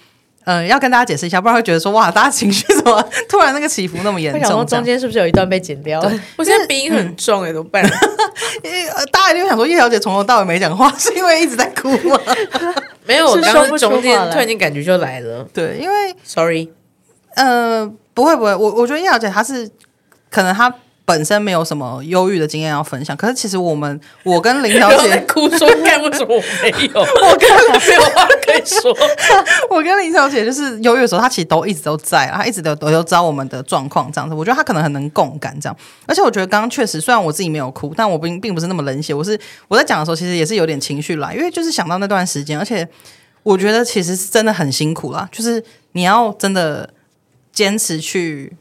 [0.49, 4.41] 嗯，要跟大家解释一下，不然会觉得说哇，大家情绪怎么突然那个起伏那么严重？
[4.49, 6.01] 想中间是不是有一段被剪掉？
[6.37, 7.85] 我现在鼻音很重哎，怎么办？
[8.65, 12.19] 因 为大家一定会想说叶小姐从头到尾没讲话，是因为一直在哭吗？
[13.05, 15.47] 没有，我刚刚中间突然间感觉就来了。
[15.53, 16.71] 对，因为 sorry，
[17.35, 19.69] 呃，不会不会，我我觉得叶小姐她是
[20.31, 20.75] 可能她。
[21.09, 27.01] 本身没有什么忧郁的经验要分享，可是其实我们，我跟林小姐 哭说，干为什么我没有？
[27.01, 27.49] 我跟
[27.81, 28.95] 没有话可以说。
[29.75, 34.35] 我跟林小姐就是忧郁的时候，她其实都一直都在啊，她一直都都知道我们的状况这样子。
[34.35, 35.75] 我觉得她可能很能共感这样，
[36.07, 39.15] 而且我觉得刚刚确实，虽然我自己没有哭，但我并并不是那么冷血。
[39.15, 42.87] 我是我在讲的时候，其实也是有点情绪来，因为就是想到那段时间，而且
[43.43, 46.91] 我觉得其实是真的很辛苦啦，就是你要真的
[47.51, 48.53] 坚持去。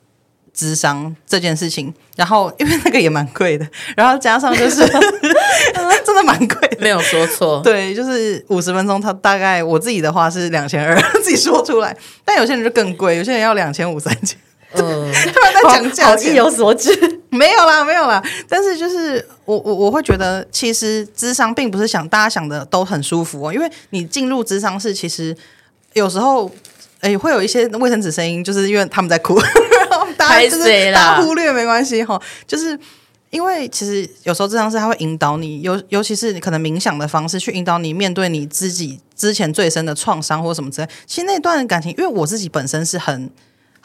[0.58, 4.78] 咨商这件事情，然后因为那个也蛮贵的， 然后加上就是
[6.04, 7.62] 真的蛮贵的，没有说错。
[7.64, 11.96] 对，就是五十分钟，他大概我自己的话是两千二， 自己说出来。
[12.26, 14.36] 但有些人就更贵，有些人要两千五、三千。
[14.74, 16.90] 嗯，突然在讲价钱，意有所指。
[17.30, 18.22] 没有啦，没有啦。
[18.50, 25.36] 但是就是我我我会觉得，其实智商并不是想大家想的都很舒服哦，因为你进入智商室，其实
[25.94, 26.52] 有时候
[27.02, 29.40] 哎会有一些卫生纸声音，就是因为他们在哭。
[30.30, 32.78] 大家就是大忽略没关系哈，就是
[33.30, 40.88] 因为其实有时候咨商是他会引导你，尤尤其是你可能冥想的方式去引导你面对你自己之前最深的创伤或什么之类。
[41.06, 43.30] 其实那段感情，因为我自己本身是很。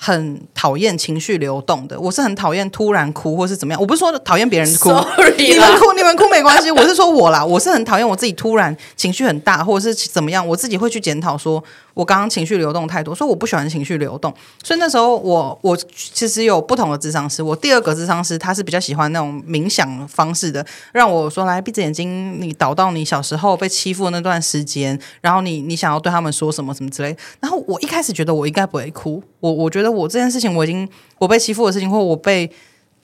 [0.05, 3.81] 很讨厌情绪流动的，我是很讨厌突然哭或是怎么样。
[3.81, 6.73] 我不是说讨厌别人哭，Sorry 你们哭你们哭没关系。
[6.73, 11.63] 我是说我啦，我是很讨厌我自己突然情绪很大或者是怎么样，我自己会去检讨，说
[11.95, 14.35] 我刚刚情绪流动太多，所以我不喜欢情绪流动。
[14.65, 27.17] 所以那时候我我其实有不同的智商师，我第二个智商师他是比较喜欢那种冥想方式的，让我说来闭着眼睛，你倒到你小时候被欺负的那段时间，然后你你想要对他们说什么什么之类。
[27.39, 29.91] 然后我一开始觉得我应该不会哭，我我觉得。
[29.93, 32.51] 我这件事情，我已经我被欺负的事情，或我被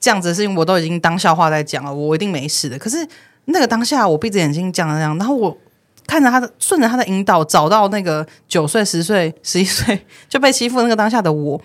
[0.01, 2.79] 这样子的事情，我都已经当笑话在讲了，我一定没事的。
[2.79, 3.07] 可是
[3.45, 5.55] 那个当下，我闭着眼睛讲了这样，然后我
[6.07, 11.61] 看着他的，顺着他的引导，找到那个九岁、十岁、 十一岁就被欺负那个当下的我，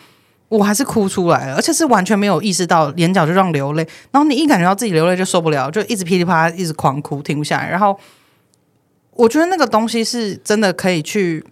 [0.50, 3.88] 我还是哭出来了，而且是完全没有意识到，眼角就这样流泪。
[4.12, 7.70] 然后你一感觉到自己流泪就受不了，就一直噼里啪啦一直狂哭，停不下来。
[7.70, 7.98] 然后
[9.12, 11.46] 我觉得那个东西是真的可以去。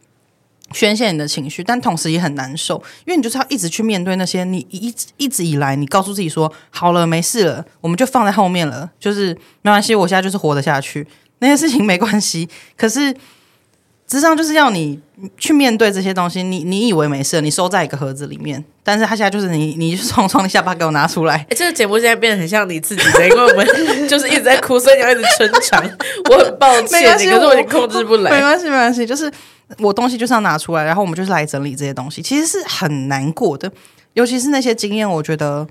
[0.74, 11.06] 宣泄你的情绪，但同时也很难受，因为你就是要一直去面对那些你一直一直以来，你告诉自己说好了，没事了，我们就放在后面了，就是没关系，我现在就是活得下去，
[11.40, 12.48] 那些事情没关系。
[12.78, 15.00] 可是，实际上就是要你
[15.38, 21.36] 去面对这些东西，你你以为没事，你收在一个盒子里面，但是他现在就是你，你就从从你下巴给我拿出来。
[21.50, 23.66] 哎，这个节目现在变得很像你自己的，因为我们
[24.10, 25.84] 就是一直在哭，所以你要一直撑场。
[26.30, 28.32] 我很抱歉，你可是我已经控制不来。
[28.32, 29.32] 没关系，没关系，就是。
[29.80, 33.72] 我东西就是要拿出来，然后我们就是来整理这些东西，其实是很难过的，
[34.14, 35.68] 尤其是那些经验，我觉得，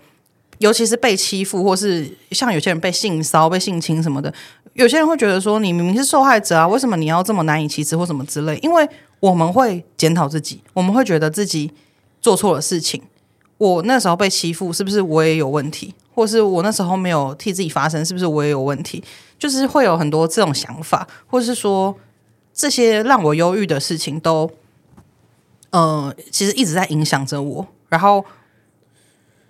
[0.58, 4.32] 尤其是被欺负，或是像有些人被性骚、被性侵什么的，
[4.74, 8.58] 有些人会觉得说，你明明是受害者啊，为什么你要这么难以启齿或什么之类？
[8.62, 8.88] 因为
[9.20, 11.70] 我们会检讨自己，我们会觉得自己
[12.20, 13.02] 做错了事情。
[13.58, 15.94] 我那时候被欺负，是不是我也有问题？
[16.14, 19.02] 或是我那时候没有替自己发声，是不是我也有问题？
[19.38, 21.94] 就是会有很多这种想法，或是说
[22.60, 24.50] 这些让我忧郁的事情都，
[25.70, 27.66] 呃，其实一直在影响着我。
[27.88, 28.22] 然后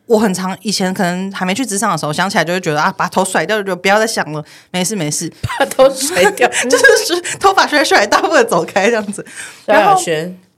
[0.06, 9.26] 我很常以前可能还没去职场的时候，想起来就会觉得啊，把头甩掉，就不要再想了，没事没事，把头甩掉， 就是头发甩甩，大步的走开这样子。
[9.66, 10.00] 然后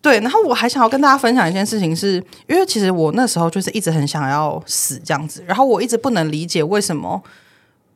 [0.02, 7.22] 对，然后我还想要跟大家分享一件事情是，是因为其实我那时候就是一直很想要死这样子，然后我一直不能理解为什么。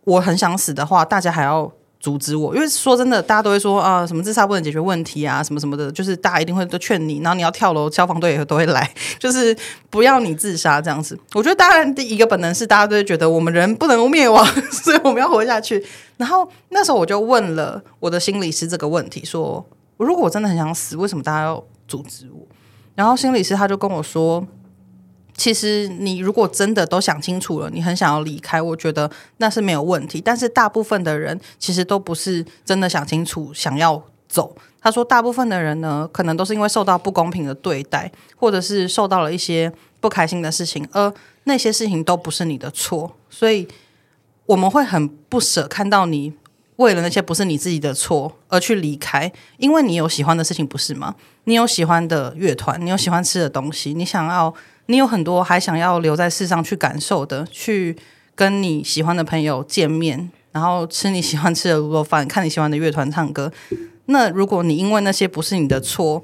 [0.05, 9.57] 我很想死的话，大家还要阻止我，因为说真的，大家都会说啊、什么自杀不能解决问题啊，什么什么的，就是大家一定会都劝你，然后你要跳楼，消防队也都会来，就是
[9.91, 11.19] 不要你自杀这样子。
[11.35, 15.85] 我觉得当然第一个本能是大家都会觉得我们人不能灭亡，所以我们要活下去。
[16.17, 19.65] 然后那时候我就问了我的心理师这个问题，说
[19.97, 22.47] 如果我真的很想死，为什么大家要阻止我？
[22.95, 24.47] 然后心理师他就跟我说。
[25.37, 30.20] 其实你如果真的都想清楚了，你很想要离开，我觉得那是没有问题。
[30.20, 34.57] 但是大部分的人其实都不是真的想清楚想要走。
[34.81, 39.70] 他说，大部分的人呢，可能都是因为受到不公平的对待，或者是受到了一些
[40.01, 41.12] 不开心的事情，而
[41.44, 43.14] 那些事情都不是你的错。
[43.29, 43.68] 所以
[44.46, 46.33] 我们会很不舍看到你
[46.77, 51.14] 为了那些不是你自己的错而去离开，因为你有喜欢的事情，不是吗？
[51.44, 54.55] 你有喜欢的乐团，你有喜欢吃的东西，你想要。
[54.87, 57.96] 你有很多还想要留在世上去感受的，去
[58.35, 63.53] 跟你喜欢的朋友见面，然后吃你喜欢吃的卤肉饭，看你喜欢的乐团唱歌。
[64.07, 66.22] 那如果你因为那些不是你的错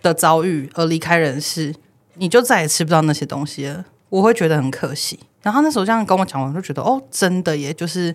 [0.00, 1.74] 的遭遇而离开人世，
[2.14, 3.84] 你就再也吃不到那些东西了。
[4.08, 5.20] 我会觉得很可惜。
[5.42, 8.14] 然后那时候这样跟我讲，我就觉得哦，真的耶，就是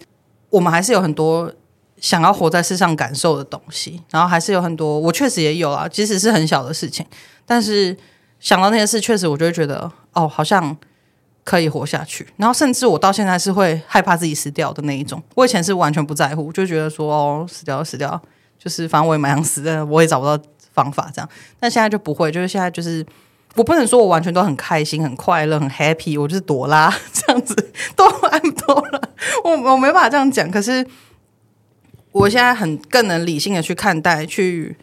[0.50, 1.54] 我们还是有很多
[2.00, 7.06] 想要活在世上感受的东西，然后还是有很多，我确实也有啊，即使是很小的事情，
[7.46, 7.96] 但是。
[8.40, 10.76] 想到那些事，确实我就会觉得，哦，好像
[11.44, 12.28] 可以活下去。
[12.38, 15.22] 然后甚至我到现在是会害怕自己死掉的那一种。
[15.36, 18.22] 我以前是完全不在乎，就觉得说，哦，死掉死掉，
[18.60, 20.38] 就是反正我也蛮想死的，我也找不到
[20.74, 21.30] 方法这样。
[21.60, 23.04] 但现在就不会，就是现在就是
[23.56, 27.56] 我不能说我完全都很开心、很快乐、很 happy，我就是朵拉 这样子，
[27.96, 29.02] 都安朵拉，
[29.44, 30.50] 我我没办法这样讲。
[30.52, 30.86] 可是
[32.12, 34.78] 我现在很更能理性的去看待，去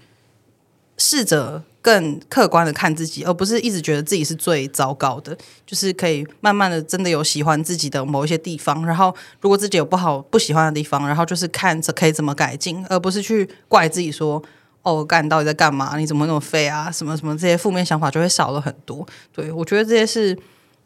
[0.96, 1.62] 试着。
[1.82, 5.36] 更客观的看自己，而不是一直觉得自己是最糟糕的。
[5.66, 14.40] 就是可以慢慢的真的有喜欢自己的某一些地方，然后如果自己有不好不喜欢的地方，然后就是看着可以怎么改进，而不是去怪自己说
[14.82, 15.98] ：“哦，干到底在干嘛？
[15.98, 16.88] 你怎么那么废啊？
[16.88, 20.38] 什么什么这些负面想法就会少了很多。”对，我觉得这些是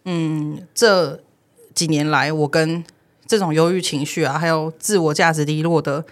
[0.06, 1.22] 嗯，这
[1.74, 2.82] 几年来我跟
[3.26, 6.02] 这种忧郁情绪啊，还有自我价值低落的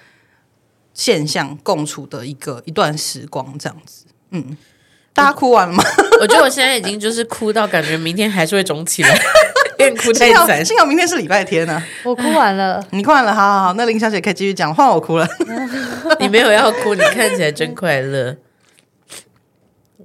[0.93, 4.55] 现象共处的一个一段时光，这样子，嗯。
[5.15, 5.83] 大家哭完了吗？
[6.21, 9.11] 我觉得我现在已经就是哭到感觉明天还是会肿起来，
[9.79, 10.65] 有点哭太惨。
[10.65, 11.87] 幸好明天是礼拜天呢、啊。
[12.03, 13.73] 我哭完了， 你哭完了，好好好。
[13.75, 15.27] 那林小姐可以继续讲，换我哭了。
[16.19, 18.37] 你没有要哭，你看起来真快乐。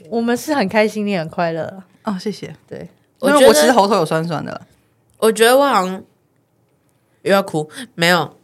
[0.09, 2.55] 我们是很开心，你很快乐哦，谢谢。
[2.67, 2.89] 对，
[3.21, 4.61] 因为我其实喉头有酸酸的。
[5.17, 6.03] 我觉得我好像
[7.23, 8.37] 又要哭，没有。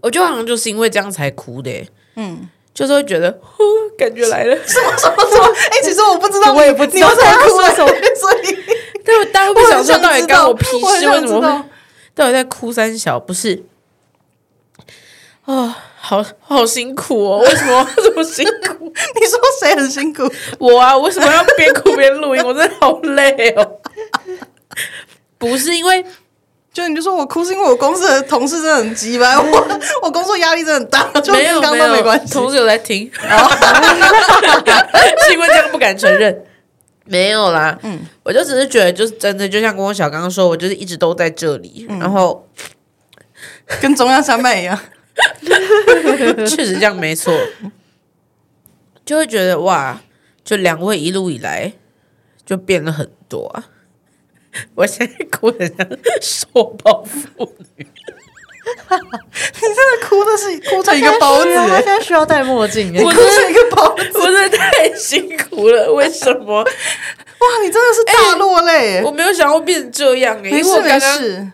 [0.00, 1.86] 我觉得好像就是因为这样才哭的。
[2.16, 2.48] 嗯。
[2.78, 3.64] 就是会觉得，呼，
[3.98, 5.44] 感觉来了，什么什么什么？
[5.68, 8.56] 哎、欸，其实我不知道，我也不知道在哭什么， 所以，
[9.04, 11.08] 但我，大家不想说，到底干我屁事？
[11.10, 11.64] 为什么会？
[12.14, 13.18] 到底在哭三小？
[13.18, 13.64] 不是，
[15.44, 17.38] 啊、哦，好好辛苦哦！
[17.42, 18.84] 为什么这么辛苦？
[19.20, 20.32] 你说谁很辛苦？
[20.60, 22.42] 我啊，为什么要边哭边录音？
[22.46, 23.80] 我真的好累哦。
[25.36, 26.04] 不是因为。
[26.72, 29.68] 就你就说我哭是因为我公司的同事真的很鸡掰， 我
[30.02, 32.32] 我工作压力真的很大，就跟刚刚都没关系。
[32.32, 33.10] 同事有在听，
[35.26, 36.44] 是因为这样不敢承认。
[37.10, 42.46] 没有啦，嗯，我就只是觉得，就是真的，就像跟我小刚刚说，我就是一直都在这里，嗯、然后
[43.80, 44.78] 跟中央山脉一样，
[46.46, 47.32] 确实这样没错，
[49.06, 49.98] 就会觉得哇，
[50.44, 51.72] 就两位一路以来
[52.44, 53.64] 就变了很多啊。
[54.74, 55.76] 我现在哭的像
[56.20, 65.92] 受暴妇女，你真的哭的是哭成 一个包子，他现在需要戴墨镜，我哭成一个包子，我真的太辛苦了。
[65.92, 66.62] 为什么？
[66.64, 69.02] 哇，你真的是大落泪、欸！
[69.04, 71.52] 我没有想过变成这样、欸，因为我刚刚。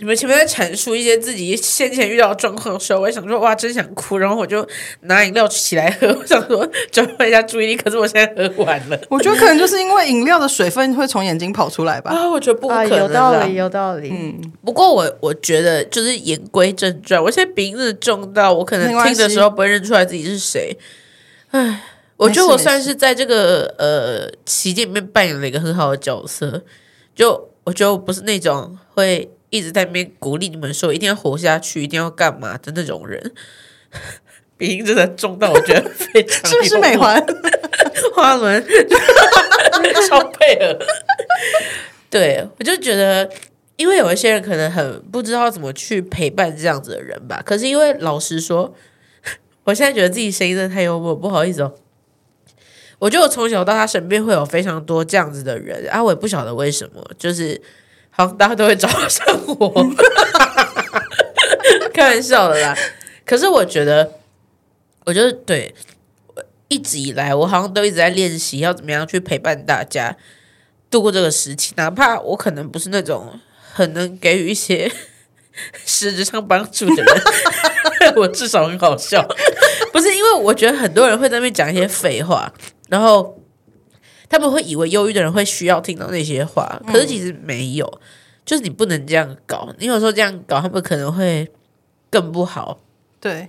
[0.00, 4.66] 你们前面在阐述一些自己先前遇到的状况的时候，我也想说哇，真想哭，然后我就
[5.02, 7.76] 拿饮料起来喝，我想说 转换一下注意力。
[7.76, 12.12] 可是我现在喝完了， 我觉得可能就是因为饮料的水分会从眼睛跑出来吧。
[12.12, 14.08] 啊，我觉得不可能、啊，有道理， 有道理。
[14.10, 20.74] 嗯，不过我我觉得就是言归正传，我现在鼻子重到我可能听的时候不会认出来自己是谁。
[21.50, 21.82] 唉，
[22.16, 26.62] 我觉得我算是在这个呃期间里面扮演了一个很好的角色，
[27.14, 27.50] 就。
[27.62, 33.32] 我我觉得我不是那种会一直在那边鼓励你们说一定要活下去，一定要干嘛的那种人。
[34.56, 37.24] 鼻音真的重到我觉得非常，是不是美环
[38.14, 38.62] 花轮
[40.08, 40.78] 超配合？
[42.10, 43.30] 对，我就觉得，
[43.76, 47.42] 因为有一些人可能很不知道怎么去陪伴这样子的人吧。
[47.44, 48.74] 可是因为老实说，
[49.64, 51.74] 我现在觉得自己声音真的太幽默，不好意思哦。
[52.98, 57.58] 我觉得我从小到大身边会有非常多这样子的人啊，我也不晓得为什么，就是
[58.26, 59.26] 好大家都会找上
[59.58, 59.86] 我，
[61.94, 62.76] 开玩笑的啦。
[63.24, 64.12] 可是我觉得。
[65.06, 65.74] 我觉得对，
[66.68, 70.14] 一直以来我好像都一直在练习要怎么样去陪伴大家
[70.90, 73.40] 度过这个时期，哪怕我可能不是那种
[73.72, 74.92] 很能给予一些
[75.86, 79.26] 实质上帮助的人， 我至少很好笑。
[79.90, 82.52] 不是因为我觉得很多人会在那边讲一些废话，
[82.90, 83.39] 然后
[84.30, 88.00] 他们会以为忧郁的人会需要听到那些话，可是其实没有，
[88.46, 91.46] 就是你不能这样搞，你有时候这样搞，他们可能会
[92.08, 92.78] 更不好。
[93.20, 93.46] 对。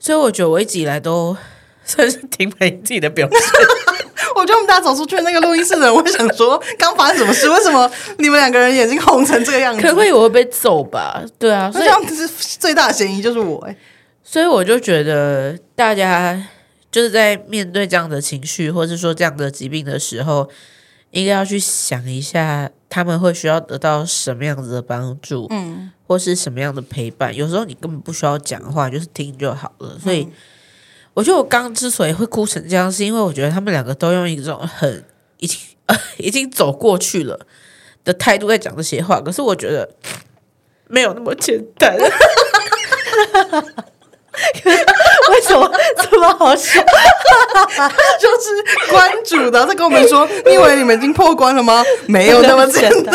[0.00, 1.36] 所以我觉得我一直以来都
[1.84, 3.38] 算是挺满意自己的表现。
[4.34, 7.48] 我觉得我们大家走出去那个录音室的人，我会想说，刚发生什么事？
[7.50, 7.88] 为什么
[8.18, 9.80] 你们两个人眼睛红成这个样子？
[9.80, 11.22] 可能会我会被揍吧？
[11.38, 12.26] 对啊，所以这样子
[12.58, 13.76] 最大的嫌疑就是我哎。
[14.24, 16.42] 所以我就觉得大家
[16.92, 20.48] 就是在面对这样的情绪，或者是说这样的疾病的时候，
[21.10, 27.34] 应该要去想一下，他们会需要得到什么样子的帮助，嗯，或是什么样的陪伴。
[27.34, 29.98] 有时候你根本不需要讲话，就是听就好了。
[29.98, 30.28] 所以，
[31.14, 35.02] 我觉得我刚刚之所以会哭成这样，是因为我觉得他们两个都用一种很
[35.38, 37.46] 已经呃已经走过去了
[38.04, 39.20] 的态度在讲这些话。
[39.20, 39.88] 可是我觉得
[40.88, 41.96] 没有那么简单。
[44.64, 45.70] 为什么
[46.10, 46.80] 这么好笑？
[48.18, 51.84] 就是关主的在跟我们说：“你以为你们已经破关了吗？
[52.06, 53.14] 没有那么简单。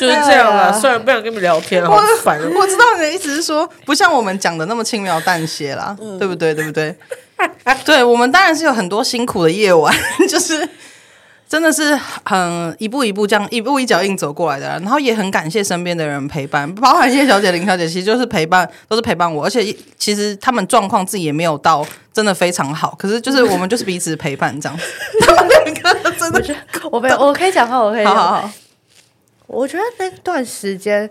[0.00, 0.72] 就是这样啊。
[0.72, 2.40] 虽然不想跟你们聊天，好烦。
[2.54, 6.54] 我知道你的意思是说，不像我们讲的那么轻描淡写啦，嗯、对不对？
[6.54, 6.96] 对不对？
[7.84, 9.94] 对，我们当然是有很多辛苦的夜晚，
[10.28, 10.66] 就是。
[11.52, 11.94] 真的是
[12.24, 19.44] 很一步一步这样一步一脚印走过来的，然后也很感谢身边的人陪伴，包含叶小姐、林小姐，其实就是陪伴，都是陪伴我。
[19.44, 19.62] 而且
[19.98, 24.84] 其实他们状况自己也没有到真的非常好，可是就是我们就是彼此陪伴这样子。
[25.20, 26.56] 他们两个真的，
[26.90, 28.50] 我没有，我可以讲话，我可以 好，
[29.46, 31.10] 我觉得那段时间。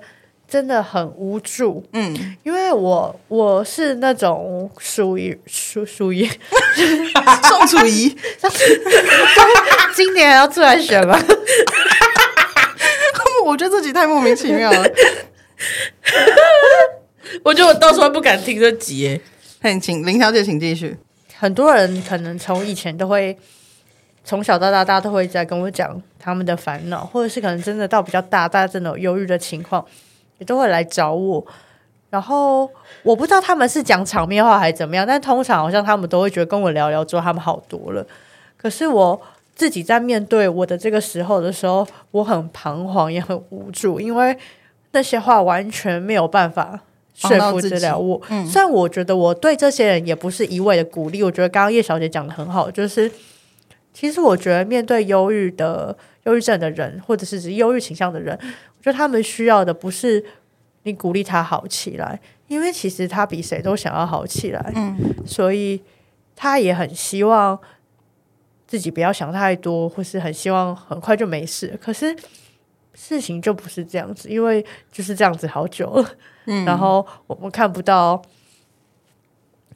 [0.51, 6.29] 真的很无助，嗯，因为我我是那种属于属属于
[7.47, 8.13] 宋楚瑜，
[9.95, 11.17] 今年要出来选吗？
[13.45, 14.85] 我觉得自己太莫名其妙了。
[17.43, 19.21] 我觉得我到时候不敢听这集。
[19.61, 20.97] 哎，请林小姐，请继续。
[21.39, 23.37] 很多人可能从以前都会
[24.25, 29.85] 从小到大，大家都会在跟我讲他们的烦恼，或者是可能真的到比较大，大家真的有忧郁的情况。
[30.41, 31.45] 也都会来找我，
[32.09, 32.67] 然后
[33.03, 38.03] 我不知道他们是讲场面话还是怎么样，但通常好像他们都会觉得跟我聊聊之后他们好多了。
[38.57, 39.21] 可是我
[39.53, 44.35] 自己在面对我的这个时候的时候，我很彷徨也很无助，因为
[44.93, 46.79] 那些话完全没有办法
[47.13, 48.19] 说服得了我。
[48.29, 53.11] 嗯，虽然我觉得我对这些人也不是一味的鼓励，我觉得刚刚叶小姐讲的很好，就是
[53.93, 58.37] 其实我觉得面对忧郁的忧郁症的人，或者是指忧郁倾向的人。
[58.81, 60.23] 就他们需要的不是
[60.83, 65.81] 你鼓励他好起来，因为其实他比谁都想要好起来，嗯，所以
[66.35, 67.59] 他也很希望
[68.65, 71.77] 自己不要想太多，或是很希望很快就没事。
[71.79, 72.15] 可是
[72.93, 76.15] 事情就不是这样子，因为就是这样子好久了，
[76.45, 78.21] 嗯，然后我们看不到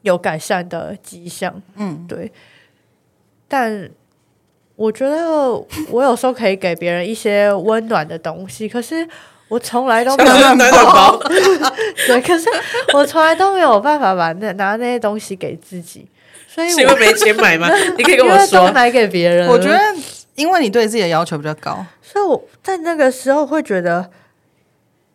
[0.01, 2.31] 有改善的迹象，嗯，对，
[3.47, 3.89] 但。
[4.75, 5.51] 我觉得
[5.89, 9.07] 我有时候可以给别人一些温暖的东西，可是
[9.47, 11.17] 我从来都没有暖暖包。
[12.07, 12.49] 对，可是
[12.93, 16.05] 我从来都没有办法把那拿那些东西给自己，
[16.47, 17.69] 所以我是因为没钱买吗？
[17.97, 19.47] 你可以跟我说， 买给别人。
[19.47, 19.79] 我觉得，
[20.35, 24.09] 因为你对自己的要求比较高，所以我在那个时候会觉得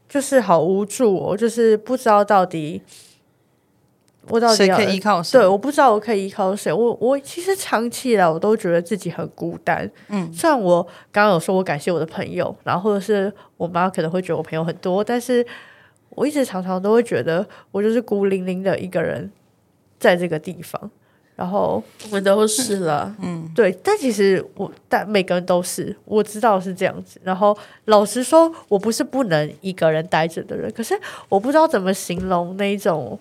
[0.09, 2.81] 就是好无助哦，就是不知道到底。
[4.29, 5.39] 我到底谁可以依靠谁？
[5.39, 6.73] 对，我不知道我可以依靠谁。
[6.73, 9.91] 我我其实长期以来我都觉得自己很孤单。
[10.09, 15.45] 嗯，虽然我刚刚有说我感谢我的朋友，然后或者是我妈可能会觉得我朋友很多，但是
[16.11, 19.33] 我一直常常都会觉得我就是孤零零的一个人
[19.99, 20.91] 在这个地方。
[21.35, 23.73] 然后我们都是了，嗯，对。
[23.83, 27.19] 但其实我但每个人都是我知道是这样子。
[27.25, 27.57] 然后
[27.87, 30.95] 老实说，我不是不能一个人待着的人，可是
[31.31, 33.19] 我不知道怎么形容那一种。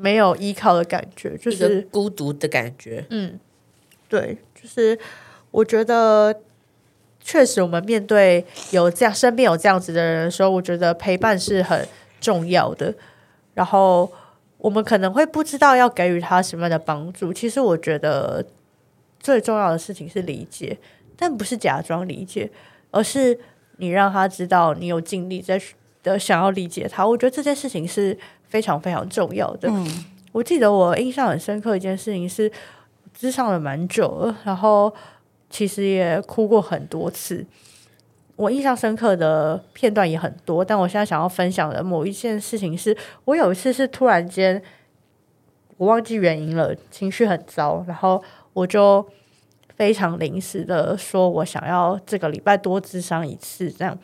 [0.00, 3.04] 没有依靠的感觉，就是孤独的感觉。
[3.10, 3.38] 嗯，
[4.08, 4.98] 对，就是
[5.50, 6.34] 我觉得
[7.20, 11.86] 确实，我们面对有这样身边有这样子的人的时候，我觉得陪伴是很
[12.20, 12.94] 重要的。
[13.54, 14.10] 然后
[14.58, 17.32] 我们可能会不知道要给予他什么样的帮助。
[17.32, 18.44] 其实我觉得
[19.18, 20.78] 最重要的事情是理解，
[21.16, 22.50] 但不是假装理解，
[22.90, 23.38] 而是
[23.76, 25.60] 你让他知道你有尽力在
[26.02, 27.06] 的想要理解他。
[27.06, 28.16] 我觉得这件事情是
[28.48, 29.68] 非常非常重要的。
[29.70, 32.50] 嗯，我记得我印象很深刻一件事情是，
[33.18, 34.92] 咨商了蛮久了，然后。
[35.52, 37.44] 其实也哭过很多次，
[38.36, 40.64] 我印象深刻的片段也很多。
[40.64, 44.62] 但我现在想要分享的某一件事情是，我有一次是突然间，
[45.76, 48.22] 我忘记原因了，情绪很糟，然后
[48.52, 49.04] 我就
[49.74, 53.98] 非常临时的说，我想要这个礼拜多咨商一次，这样，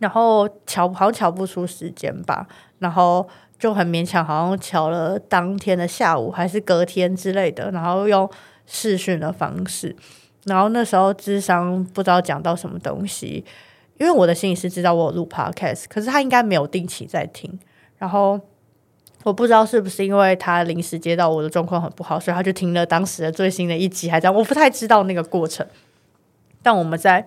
[0.00, 2.46] 然后瞧好像瞧不出时间吧，
[2.78, 3.26] 然后
[3.58, 8.28] 就很勉强，好像瞧了当天的下午还是隔天之类的，然后用
[8.66, 9.96] 视讯的方式。
[10.44, 13.44] 然后那时候智商不知道讲到什么东西，
[13.98, 17.58] 因为我的心理师知道我有录 podcast，可是他应该没有定期在听。
[17.98, 18.40] 然后
[19.24, 25.66] 我不知道是不是因为他临时接到我的状况很不好，所以他就听了当时的最新的一集，还这样，我不太知道那个过程。
[26.62, 27.26] 但我们在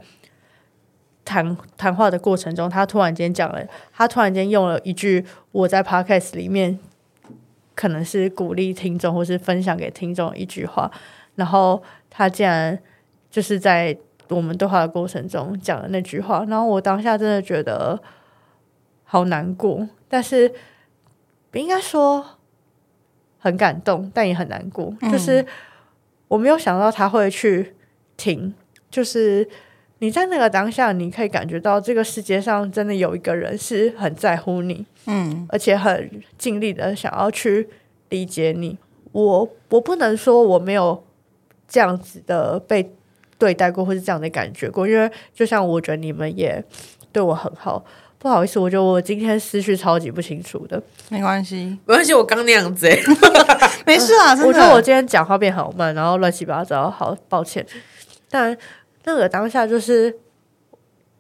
[1.26, 6.80] 谈谈话的过程中，他突然间讲了，他突然间用了一句我在 podcast 里面
[7.76, 10.92] 可能是鼓励听众或是分享给听众一句话，
[11.36, 12.80] 然后他竟然。
[13.32, 13.98] 就是在
[14.28, 17.98] 我们对话的过程中讲了那句话，然后我当下真的觉得
[19.06, 20.54] 好难过，但是
[21.54, 22.26] 应该说
[23.40, 24.94] 很感动，但也很难过。
[25.10, 25.46] 就是
[26.28, 27.74] 我没有想到他会去
[28.18, 28.54] 听，
[28.90, 29.48] 就是
[30.02, 37.70] 你在那个当下，你可以感觉到这个世界上真的有一个人是很在乎你，嗯，而且很尽力的想要去
[38.10, 38.78] 理解你。
[39.14, 41.04] 我我不能说我没有
[41.68, 42.92] 这样子的被。
[43.42, 46.64] 对待过或是这样的感觉过，因为就像我觉得你们也
[47.12, 47.84] 对我很好，
[48.20, 50.80] 不好意思，我觉得我今天思绪超级不清楚的，
[51.10, 52.88] 没关系，没关系，我刚那样子，
[53.84, 57.66] 没事啊，我觉得我今天讲话变好慢，然后乱七八糟，好抱歉，
[58.30, 58.56] 但
[59.04, 60.18] 那个当下就是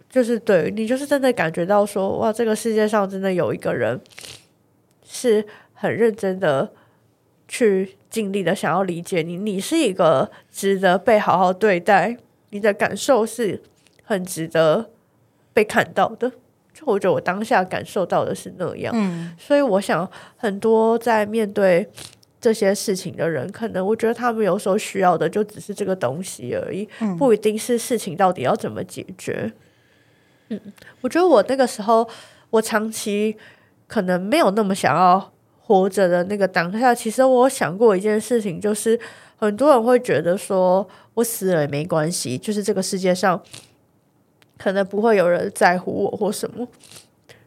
[0.09, 3.99] 就是对你就是真的感觉到说，哇，这个世界上真的有一个人
[5.03, 6.71] 是很认真的。
[7.53, 12.15] 去尽力的想要理解你，你是一个值得被好好对待，
[12.51, 13.61] 你的感受是
[14.05, 14.89] 很值得
[15.51, 16.31] 被看到的。
[16.73, 21.85] 就我觉得我当下感受到的是那样，嗯，所以我想很多在面对
[22.41, 29.53] 这些事情的人，可能我觉得他们有时候需要的就只是这个东西而已，嗯，不一定是事情到底要怎么解决。
[30.49, 30.59] 嗯，
[30.99, 32.09] 我觉得我那个时候，
[32.49, 33.37] 我长期
[33.87, 35.31] 可能没有那么想要。
[35.63, 38.99] 活着的那个当下，其实我想过一件事情，就是
[39.37, 43.41] 很多人会觉得说，我死了也没关系，就是这个世界上
[44.57, 46.67] 可能不会有人在乎我或什么。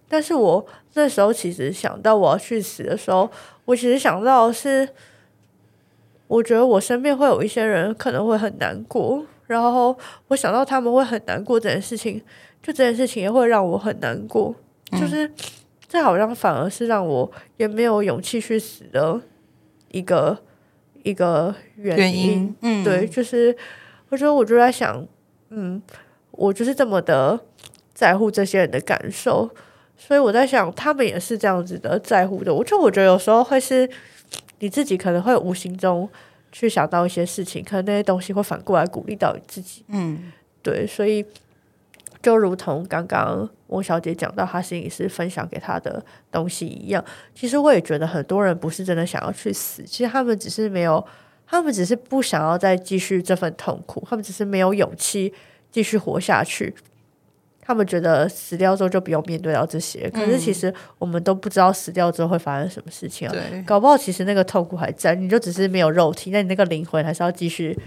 [0.09, 0.65] 但是我
[0.95, 3.31] 那时候其实想到我要去死的时候，
[3.65, 4.89] 我其实想到的是，
[6.27, 9.97] 我觉得我身边会有一些人可能会很难过，然后
[10.29, 12.23] 我想到他们会很难过这件事情，
[12.63, 14.55] 就这件事情也会让我很难过，
[14.93, 15.27] 就是。
[15.27, 15.35] 嗯
[15.87, 19.21] 这好像反而是让我也没有勇气去死的
[19.93, 20.37] 一个
[21.05, 22.03] 一个原因。
[22.03, 23.57] 原因嗯，对，就是
[24.09, 25.07] 我觉得我就在想，
[25.51, 25.81] 嗯，
[26.33, 27.39] 我就是这么的
[27.93, 29.49] 在乎这些人的感受，
[29.97, 32.53] 所以我在想，他们也是这样子的在乎的。
[32.53, 33.89] 我就我觉得有时候会是
[34.59, 36.09] 你自己可能会无形中
[36.53, 39.85] 去想到一些事情，可能那些东西会反过来鼓励到你自己。
[39.89, 40.33] 嗯，
[40.63, 41.25] 对，所以。
[42.23, 47.05] 就如同刚刚翁小姐讲到，她心里是分享给她的东西一样。
[47.35, 51.07] 其实我也觉得很多人不是真的想要去死，其实他们只是没有，
[51.47, 55.35] 他们只是不想要再继续这份痛苦，他们只是没有勇气
[55.71, 56.75] 继续活下去。
[57.65, 63.33] 他们觉得死掉之后就不用面对到这些，可是其实我们都不知道死掉之后会发生什么事情啊。
[63.33, 67.79] 对，搞不好其实那个痛苦还在，你就只是没有肉体，那你那个灵魂还是要继续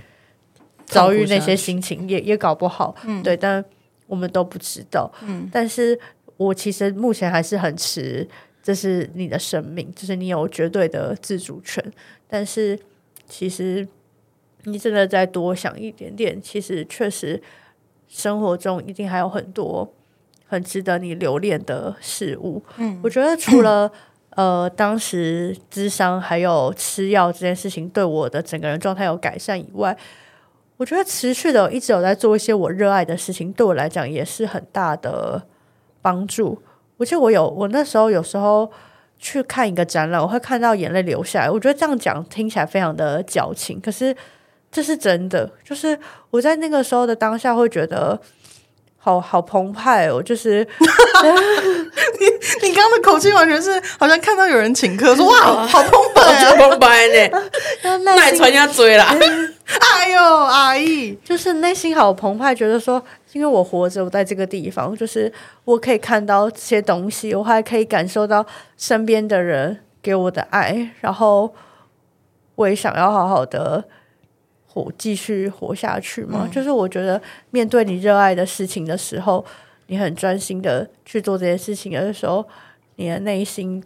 [0.86, 2.96] 遭遇那些心情，也也搞不好。
[3.06, 3.64] 嗯，对，但。
[4.10, 6.00] 我们都不知道，嗯，但是
[6.38, 8.26] 我其实目前还是很持，
[8.64, 11.84] 这是你的生命，就是你有绝对的自主权。
[12.26, 12.80] 但是
[13.28, 13.86] 其实
[14.64, 17.44] 你真的再多想一点点，其实确实
[18.08, 19.94] 生活中一定还有很多
[20.48, 22.64] 很值得你留恋的事物。
[22.78, 23.92] 嗯，我觉得除了
[24.32, 29.98] 呃当时智商还有吃药这件事情对我的整个人状态有改善以外。
[30.78, 35.42] 我觉得持续的一直有在做一些我热爱的事情，对我来讲也是很大的
[36.04, 36.62] 帮助。
[36.98, 38.72] 我记得我有我那时候有时候
[39.18, 41.50] 去看一个展览，我会看到眼泪流下来。
[41.50, 44.16] 我觉得这样讲听起来非常的矫情，可是
[44.72, 45.98] 这是真的，就是
[46.30, 48.20] 我在那个时候的当下会觉得。
[49.00, 50.22] 好好澎湃哦！
[50.22, 50.68] 就是
[52.20, 57.50] 你你刚刚的口气完全是好像看到有人请客，说哇， 好澎湃啊，澎湃呢，
[58.04, 59.06] 那传人家追了。
[59.06, 63.02] 哎呦，阿姨，就是内心好澎湃，觉得说，
[63.32, 65.32] 因为我活着，我在这个地方，就是
[65.64, 68.46] 我可以看到这些东西，我还可以感受到
[68.78, 71.54] 身边的人给我的爱，然后
[72.56, 73.86] 我也想要好好的。
[74.78, 76.42] 我继续活下去吗？
[76.44, 77.22] 嗯、就是我觉得，
[77.52, 79.44] 面对你热爱的事情的时候，
[79.88, 82.46] 你很专心的去做这件事情的时候，
[82.96, 83.84] 你的内心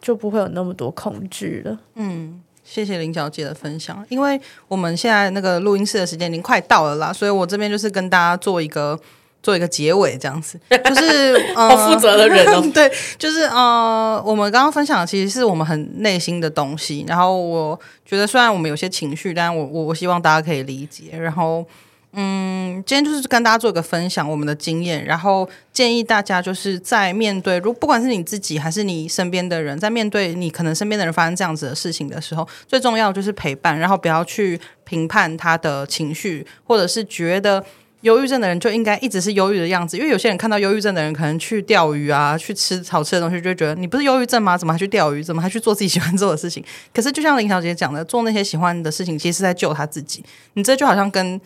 [0.00, 1.78] 就不会有那么多恐惧了。
[1.94, 4.04] 嗯，谢谢林小姐的分享。
[4.08, 8.98] 因为我们现在那个录音室的时间已经快到了啦，所以我这边就是跟大家做一个。
[9.42, 12.62] 做一个结尾，这样子 就是、呃、好负责的人哦。
[12.74, 17.04] 对，就是呃，我们刚刚分享的其实是我们很内心的东西。
[17.08, 21.18] 然后我觉得，虽然我们有些情绪，但我我我希望大家可以理解。
[21.18, 21.64] 然后，
[22.12, 37.64] 嗯，今天就是跟大家做一个分享我们的经验，然后建议大家就是在面对，如不管是你自己还是你身边的人，在面对你可能身边的人发生这样子的事情的时候，最重要就是陪伴，然后不要去评判他的情绪，或者是觉得。
[38.02, 44.56] 忧郁症的人就应该一直是忧郁的样子，因为有些人看到忧郁症的人可能去钓鱼啊，去吃好吃的东西，就觉得你不是忧郁症吗？
[44.56, 45.22] 怎么还去钓鱼？
[45.22, 46.64] 怎么还去做自己喜欢做的事情？
[46.94, 50.24] 可是就像林小姐讲的，做那些喜欢的事情，其实是在救他自己。
[50.54, 51.38] 你这就好像跟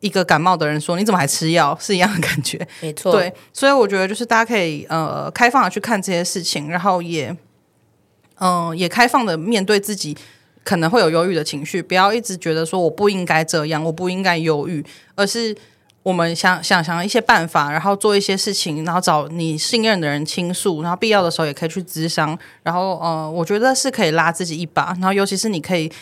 [0.00, 2.66] 一个感冒的人说：“你怎么还吃药？”是一样的感觉。
[2.80, 7.30] 没错， 对，所以我觉得就是大家可以呃开放的去看这些事情，然后也
[8.40, 10.16] 嗯、呃、也开放的面对自己
[10.64, 14.84] 可能会有忧郁的情绪，不要一直觉得说我不应该这样，我不应该忧郁，
[15.14, 15.56] 而是。
[16.02, 22.36] 我们想想想一些办法，然后做一些事情，然后找你信任的人倾诉，然后必要的时候也可以去咨商。
[22.64, 24.86] 然后，呃，我觉得是可以拉自己一把。
[24.94, 25.92] 然后，尤其是你可以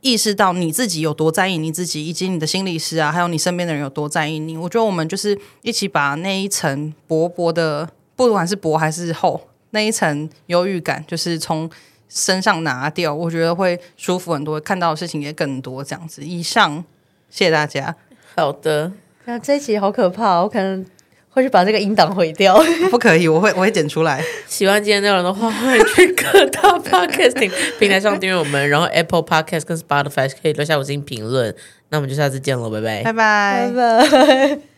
[0.00, 4.56] 意识到你自己有多在意你自己，以及你的心理师啊，还有你身边的人有多在意你。
[4.56, 11.68] 我觉得我们就是一起把那一层薄薄的，不管是薄还是厚，那一层忧郁感，就是从
[12.08, 15.82] 身上拿掉，我觉得会舒服很多，看到的事情也更多。
[15.82, 16.84] 这样子，以上，
[17.28, 17.96] 谢谢大家。
[18.36, 18.92] 好的。
[19.28, 20.82] 那这一集好可怕，我可能
[21.28, 22.58] 会去把这个音档毁掉。
[22.90, 24.24] 不可以，我会我会剪出来。
[24.46, 31.54] 喜欢今天内容的话，欢迎去各大 Podcasting 平台上订阅我们，然后 Apple Podcast 跟 Spotify 可以留下五星评论。
[31.90, 34.16] 那我们就下次见了，拜拜，拜拜，拜
[34.56, 34.77] 拜。